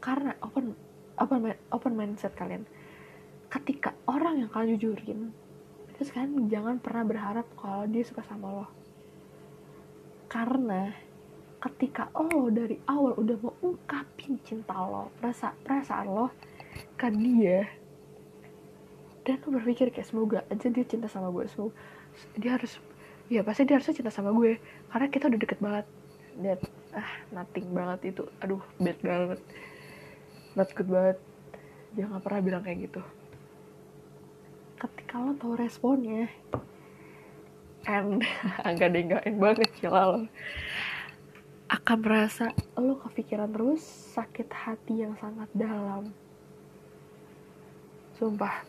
Karena 0.03 0.35
open 0.43 0.75
open 1.15 1.55
open 1.71 1.93
mindset 1.95 2.35
kalian. 2.35 2.67
Ketika 3.47 3.95
orang 4.03 4.43
yang 4.43 4.51
kalian 4.51 4.75
jujurin 4.75 5.31
terus 5.95 6.15
kan 6.15 6.31
jangan 6.47 6.79
pernah 6.79 7.03
berharap 7.03 7.47
kalau 7.59 7.87
dia 7.87 8.03
suka 8.03 8.23
sama 8.23 8.51
lo. 8.51 8.67
Karena 10.31 11.08
ketika 11.59 12.07
lo 12.15 12.47
dari 12.47 12.79
awal 12.87 13.19
udah 13.19 13.35
mau 13.43 13.53
ungkapin 13.59 14.39
cinta 14.47 14.75
lo 14.75 15.11
perasa 15.19 15.51
perasaan 15.63 16.07
lo 16.07 16.27
ke 16.95 17.07
dia. 17.11 17.67
Dan 19.27 19.43
lo 19.43 19.59
berpikir 19.59 19.91
kayak 19.91 20.07
semoga 20.07 20.39
aja 20.47 20.67
dia 20.71 20.85
cinta 20.87 21.11
sama 21.11 21.27
gue 21.29 21.45
semoga 21.51 21.75
dia 22.39 22.55
harus 22.55 22.79
ya 23.29 23.45
pasti 23.45 23.67
dia 23.67 23.77
harusnya 23.77 23.95
cinta 24.01 24.11
sama 24.11 24.33
gue 24.33 24.57
karena 24.89 25.07
kita 25.11 25.27
udah 25.27 25.39
deket 25.39 25.59
banget. 25.59 25.85
Dan 26.39 26.59
ah 26.95 27.11
nothing 27.35 27.67
banget 27.75 28.15
itu. 28.15 28.23
Aduh 28.39 28.63
bad 28.79 28.97
banget. 29.03 29.39
Not 30.55 30.71
good 30.73 30.87
banget. 30.87 31.17
Dia 31.93 32.07
nggak 32.07 32.23
pernah 32.23 32.41
bilang 32.41 32.63
kayak 32.63 32.87
gitu. 32.87 33.01
Ketika 34.79 35.19
lo 35.19 35.35
tau 35.35 35.59
responnya 35.59 36.31
and 37.87 38.25
agak 38.67 38.91
denggain 38.91 39.35
banget 39.39 39.69
sih 39.79 39.87
lo 39.87 40.27
akan 41.69 41.97
merasa 42.01 42.49
lo 42.81 42.97
kepikiran 42.97 43.53
terus 43.53 43.85
sakit 44.17 44.49
hati 44.49 45.05
yang 45.05 45.13
sangat 45.21 45.45
dalam. 45.53 46.09
Sumpah 48.17 48.65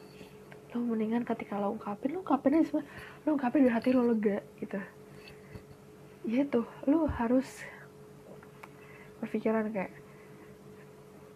lo 0.71 0.85
mendingan 0.85 1.25
ketika 1.25 1.57
lo 1.57 1.73
ungkapin 1.75 2.15
lo 2.15 2.23
ungkapin 2.23 2.61
aja 2.61 2.79
lo 3.25 3.29
ungkapin 3.35 3.65
dari 3.65 3.73
hati 3.73 3.91
lo 3.97 4.05
lega 4.05 4.45
gitu. 4.61 4.77
Ya 6.29 6.45
tuh 6.45 6.69
lo 6.85 7.09
harus 7.09 7.49
berpikiran 9.25 9.73
kayak 9.73 9.97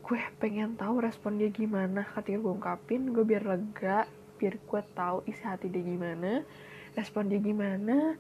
gue 0.05 0.21
pengen 0.37 0.77
tahu 0.77 1.01
respon 1.01 1.41
dia 1.41 1.49
gimana 1.49 2.05
ketika 2.13 2.45
gue 2.45 2.53
ungkapin 2.53 3.09
gue 3.09 3.25
biar 3.25 3.41
lega 3.41 4.05
biar 4.37 4.61
gue 4.61 4.83
tahu 4.93 5.25
isi 5.25 5.41
hati 5.41 5.73
dia 5.73 5.81
gimana 5.81 6.45
respon 6.93 7.33
dia 7.33 7.41
gimana 7.41 8.13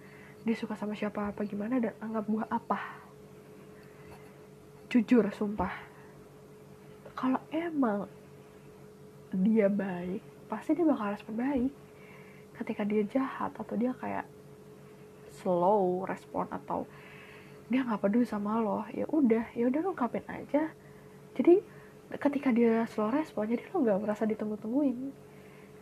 dia 0.48 0.56
suka 0.56 0.80
sama 0.80 0.96
siapa 0.96 1.28
apa 1.28 1.44
gimana 1.44 1.76
dan 1.76 1.92
anggap 2.00 2.24
gue 2.24 2.44
apa 2.48 3.03
jujur 4.94 5.26
sumpah. 5.34 5.74
Kalau 7.18 7.42
emang 7.50 8.06
dia 9.34 9.66
baik 9.66 10.22
pasti 10.46 10.78
dia 10.78 10.86
bakal 10.86 11.10
respon 11.10 11.34
baik. 11.34 11.72
Ketika 12.54 12.86
dia 12.86 13.02
jahat 13.10 13.50
atau 13.58 13.74
dia 13.74 13.90
kayak 13.98 14.22
slow 15.34 16.06
respon 16.06 16.46
atau 16.46 16.86
dia 17.66 17.82
nggak 17.82 18.06
peduli 18.06 18.22
sama 18.22 18.62
lo 18.62 18.86
ya 18.94 19.02
udah 19.10 19.50
ya 19.58 19.66
udah 19.66 19.80
lo 19.82 19.90
ungkapin 19.90 20.22
aja. 20.30 20.70
Jadi 21.34 21.58
ketika 22.14 22.54
dia 22.54 22.86
slow 22.86 23.10
respon 23.10 23.50
jadi 23.50 23.66
lo 23.74 23.82
nggak 23.82 23.98
merasa 23.98 24.22
ditunggu-tungguin. 24.22 25.10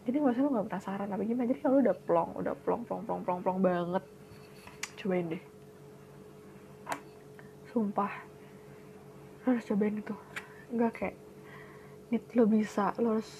Jadi 0.09 0.17
usah 0.25 0.41
lo 0.41 0.57
nggak 0.57 0.73
penasaran 0.73 1.13
apa 1.13 1.21
gimana. 1.29 1.53
Jadi 1.53 1.61
kalau 1.61 1.85
udah 1.85 1.97
plong 2.09 2.31
udah 2.41 2.55
plong 2.65 2.89
plong 2.89 3.05
plong 3.05 3.21
plong 3.29 3.41
plong 3.45 3.59
banget 3.61 4.05
cobain 4.97 5.37
deh. 5.37 5.43
Sumpah 7.69 8.32
lo 9.43 9.47
harus 9.55 9.67
cobain 9.67 9.99
itu. 9.99 10.15
Nggak 10.73 10.93
kayak 10.95 11.17
nit 12.15 12.25
lo 12.35 12.45
bisa 12.47 12.95
lo 13.03 13.19
harus 13.19 13.33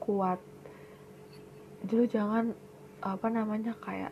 kuat. 0.00 0.40
Jadi 1.84 1.92
lo 1.94 2.04
jangan 2.08 2.44
apa 2.98 3.26
namanya 3.30 3.76
kayak 3.78 4.10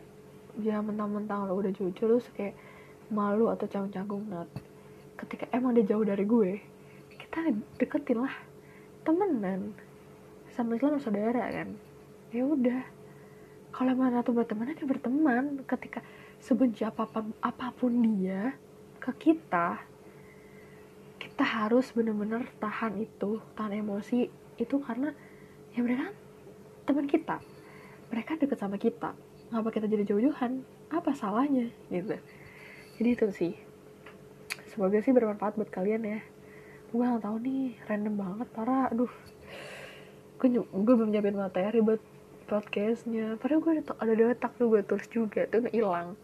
jangan 0.61 0.93
mentang-mentang 0.93 1.49
lo 1.49 1.57
udah 1.59 1.73
jujur 1.73 2.07
lo 2.07 2.19
kayak 2.37 2.55
malu 3.09 3.49
atau 3.49 3.65
canggung-canggung. 3.65 4.29
Nat 4.29 4.49
ketika 5.17 5.49
emang 5.49 5.73
dia 5.73 5.97
jauh 5.97 6.05
dari 6.05 6.21
gue 6.23 6.61
kita 7.17 7.49
deketin 7.81 8.21
lah 8.21 8.35
temenan 9.01 9.73
sama 10.53 10.73
Islam 10.73 10.97
saudara 10.97 11.49
kan? 11.53 11.69
Ya 12.33 12.43
udah. 12.43 12.81
Kalau 13.69 13.93
mana 13.93 14.25
tuh 14.25 14.33
berteman 14.33 14.73
ya 14.73 14.85
berteman. 14.89 15.61
Ketika 15.69 16.01
sebenci 16.41 16.81
apa 16.81 17.05
pun 17.05 17.29
apa 17.45 17.69
pun 17.77 17.93
dia 18.01 18.57
ke 18.97 19.13
kita 19.15 19.77
kita 21.17 21.43
harus 21.43 21.89
bener-bener 21.93 22.45
tahan 22.61 23.01
itu 23.01 23.41
tahan 23.57 23.81
emosi 23.81 24.29
itu 24.57 24.75
karena 24.81 25.13
ya 25.73 25.81
mereka 25.81 26.13
teman 26.85 27.05
kita. 27.05 27.37
Mereka 28.09 28.39
deket 28.39 28.57
sama 28.57 28.79
kita. 28.79 29.13
Ngapa 29.51 29.69
kita 29.69 29.85
jadi 29.91 30.07
jauh-jauhan? 30.07 30.63
Apa 30.87 31.11
salahnya? 31.11 31.67
Gitu. 31.91 32.15
Jadi 32.97 33.09
itu 33.11 33.27
sih. 33.35 33.53
Semoga 34.71 35.03
sih 35.03 35.11
bermanfaat 35.11 35.59
buat 35.59 35.67
kalian 35.67 36.07
ya. 36.07 36.19
Gue 36.95 37.03
gak 37.03 37.27
tahu 37.27 37.37
nih 37.43 37.75
random 37.85 38.15
banget 38.15 38.47
parah. 38.55 38.87
Aduh. 38.89 39.11
Gue, 40.39 40.47
gue 40.63 40.93
belum 40.95 41.11
nyiapin 41.11 41.35
materi 41.35 41.83
buat 41.83 41.99
podcastnya. 42.47 43.35
Padahal 43.35 43.59
gue 43.59 43.71
ada, 43.77 43.83
ada 43.99 44.13
di 44.15 44.23
otak 44.23 44.55
tuh 44.55 44.71
gue 44.71 44.81
tulis 44.87 45.07
juga 45.11 45.43
tuh 45.51 45.67
hilang 45.69 46.15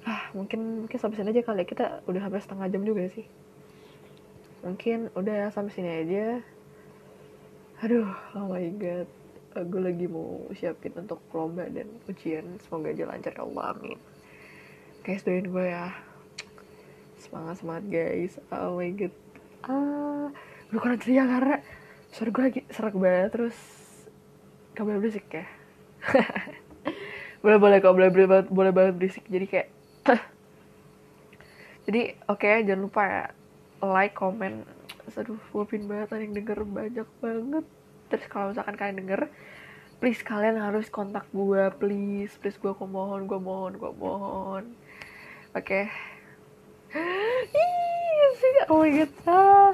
ah 0.00 0.32
mungkin 0.32 0.88
mungkin 0.88 0.96
sampai 0.96 1.20
sini 1.20 1.28
aja 1.36 1.44
kali 1.44 1.60
ya. 1.60 1.66
Kita 1.68 1.84
udah 2.08 2.20
hampir 2.24 2.40
setengah 2.40 2.72
jam 2.72 2.82
juga 2.88 3.04
sih 3.12 3.26
mungkin 4.60 5.08
udah 5.16 5.48
sampai 5.52 5.72
sini 5.72 5.90
aja. 6.04 6.26
Aduh 7.80 8.08
oh 8.36 8.46
my 8.52 8.68
god. 8.76 9.08
Gue 9.50 9.82
lagi 9.82 10.06
mau 10.06 10.46
siapin 10.54 10.94
untuk 10.94 11.18
lomba 11.32 11.66
dan 11.66 11.88
ujian. 12.06 12.60
Semoga 12.62 12.92
aja 12.92 13.08
lancar 13.08 13.34
ya 13.34 13.42
Allah 13.42 13.74
amin. 13.74 13.98
Guys 15.02 15.24
doain 15.24 15.48
gue 15.48 15.66
ya. 15.66 15.96
Semangat 17.18 17.64
semangat 17.64 17.84
guys. 17.88 18.36
Oh 18.52 18.76
my 18.76 18.90
god. 18.92 19.14
Ah 19.64 20.28
gue 20.70 20.78
kurang 20.78 21.00
ceria 21.02 21.26
karena 21.26 21.56
suara 22.12 22.30
gue 22.30 22.42
lagi 22.46 22.60
serak 22.70 22.94
banget 22.94 23.30
terus 23.34 23.58
boleh 24.76 24.96
berisik 24.96 25.28
ya. 25.28 25.44
Boleh 27.40 27.56
boleh 27.56 27.80
kok 27.80 27.96
boleh 27.96 28.12
boleh 28.12 28.44
boleh 28.48 28.72
banget 28.72 28.94
berisik. 29.00 29.24
Jadi 29.28 29.46
kayak 29.48 29.68
jadi 31.88 32.16
oke 32.28 32.40
okay, 32.40 32.64
jangan 32.68 32.84
lupa 32.84 33.02
ya 33.08 33.24
like 33.82 34.14
comment. 34.14 34.64
Aduh 35.16 35.40
wapin 35.50 35.88
banget 35.90 36.14
yang 36.20 36.36
denger 36.36 36.58
banyak 36.62 37.08
banget. 37.18 37.64
Terus 38.12 38.26
kalau 38.28 38.52
misalkan 38.52 38.76
kalian 38.76 38.98
denger 39.04 39.20
please 40.00 40.24
kalian 40.24 40.56
harus 40.56 40.88
kontak 40.88 41.28
gue 41.32 41.62
please. 41.76 42.32
Please 42.40 42.56
gue 42.56 42.72
kok 42.72 42.88
mohon 42.88 43.26
gue 43.26 43.40
mohon 43.40 43.76
gue 43.76 43.92
mohon. 43.96 44.64
Oke. 45.56 45.84
Okay. 45.84 45.84
sih 48.40 48.52
oh 48.70 48.80
my 48.80 48.90
god. 48.90 49.12
Ah. 49.26 49.72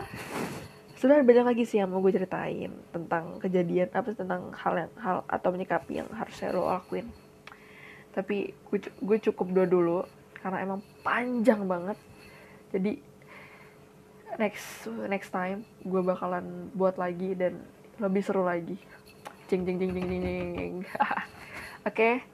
sebenarnya 0.97 1.29
banyak 1.29 1.47
lagi 1.53 1.65
sih 1.69 1.77
yang 1.77 1.93
mau 1.93 2.01
gue 2.01 2.17
ceritain 2.17 2.73
tentang 2.89 3.37
kejadian 3.37 3.93
apa 3.93 4.17
tentang 4.17 4.49
hal 4.57 4.75
yang 4.81 4.93
hal 4.97 5.17
atau 5.29 5.49
menyikapi 5.53 6.01
yang 6.01 6.09
harus 6.17 6.33
saya 6.35 6.57
lo 6.57 6.67
lakuin. 6.67 7.07
Tapi 8.17 8.57
gue, 8.73 8.81
gue 8.81 9.19
cukup 9.29 9.53
dua 9.53 9.67
dulu 9.69 9.99
karena 10.41 10.65
emang 10.65 10.81
panjang 11.05 11.69
banget. 11.69 12.01
Jadi 12.73 12.97
next 14.37 14.89
next 15.09 15.33
time 15.33 15.65
gue 15.83 16.01
bakalan 16.05 16.69
buat 16.77 16.97
lagi 17.01 17.33
dan 17.37 17.61
lebih 17.97 18.23
seru 18.25 18.45
lagi. 18.45 18.77
Cing 19.49 19.65
cing 19.65 19.79
cing 19.81 19.93
cing 19.93 20.07
cing 20.07 20.23
cing 20.23 20.75
oke 20.87 21.17
okay. 21.87 22.25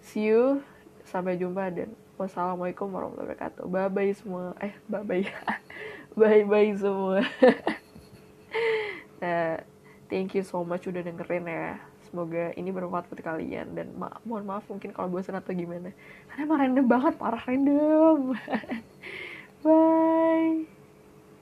see 0.00 0.28
you. 0.32 0.64
Sampai 1.04 1.36
jumpa 1.36 1.68
dan 1.68 1.92
wassalamualaikum 2.16 2.88
warahmatullahi 2.88 3.36
wabarakatuh. 3.36 3.64
Bye 3.68 3.90
bye 3.92 4.12
semua. 4.16 4.56
Eh 4.58 4.74
bye 4.88 5.04
bye 5.04 5.26
bye 6.18 6.42
bye 6.44 6.72
semua. 6.76 7.20
Nah 9.24 9.56
thank 10.12 10.36
you 10.36 10.44
so 10.44 10.60
much 10.68 10.84
udah 10.84 11.00
dengerin 11.00 11.48
ya. 11.48 11.80
Semoga 12.04 12.52
ini 12.60 12.68
bermanfaat 12.68 13.08
buat 13.08 13.20
kalian. 13.24 13.72
Dan 13.72 13.96
ma 13.96 14.12
mohon 14.20 14.44
maaf 14.44 14.68
mungkin 14.68 14.92
kalau 14.92 15.08
bosan 15.08 15.40
atau 15.40 15.56
gimana. 15.56 15.96
Karena 16.28 16.40
emang 16.44 16.58
random 16.60 16.86
banget 16.86 17.14
parah 17.16 17.40
random. 17.48 18.36
Bye 19.64 20.73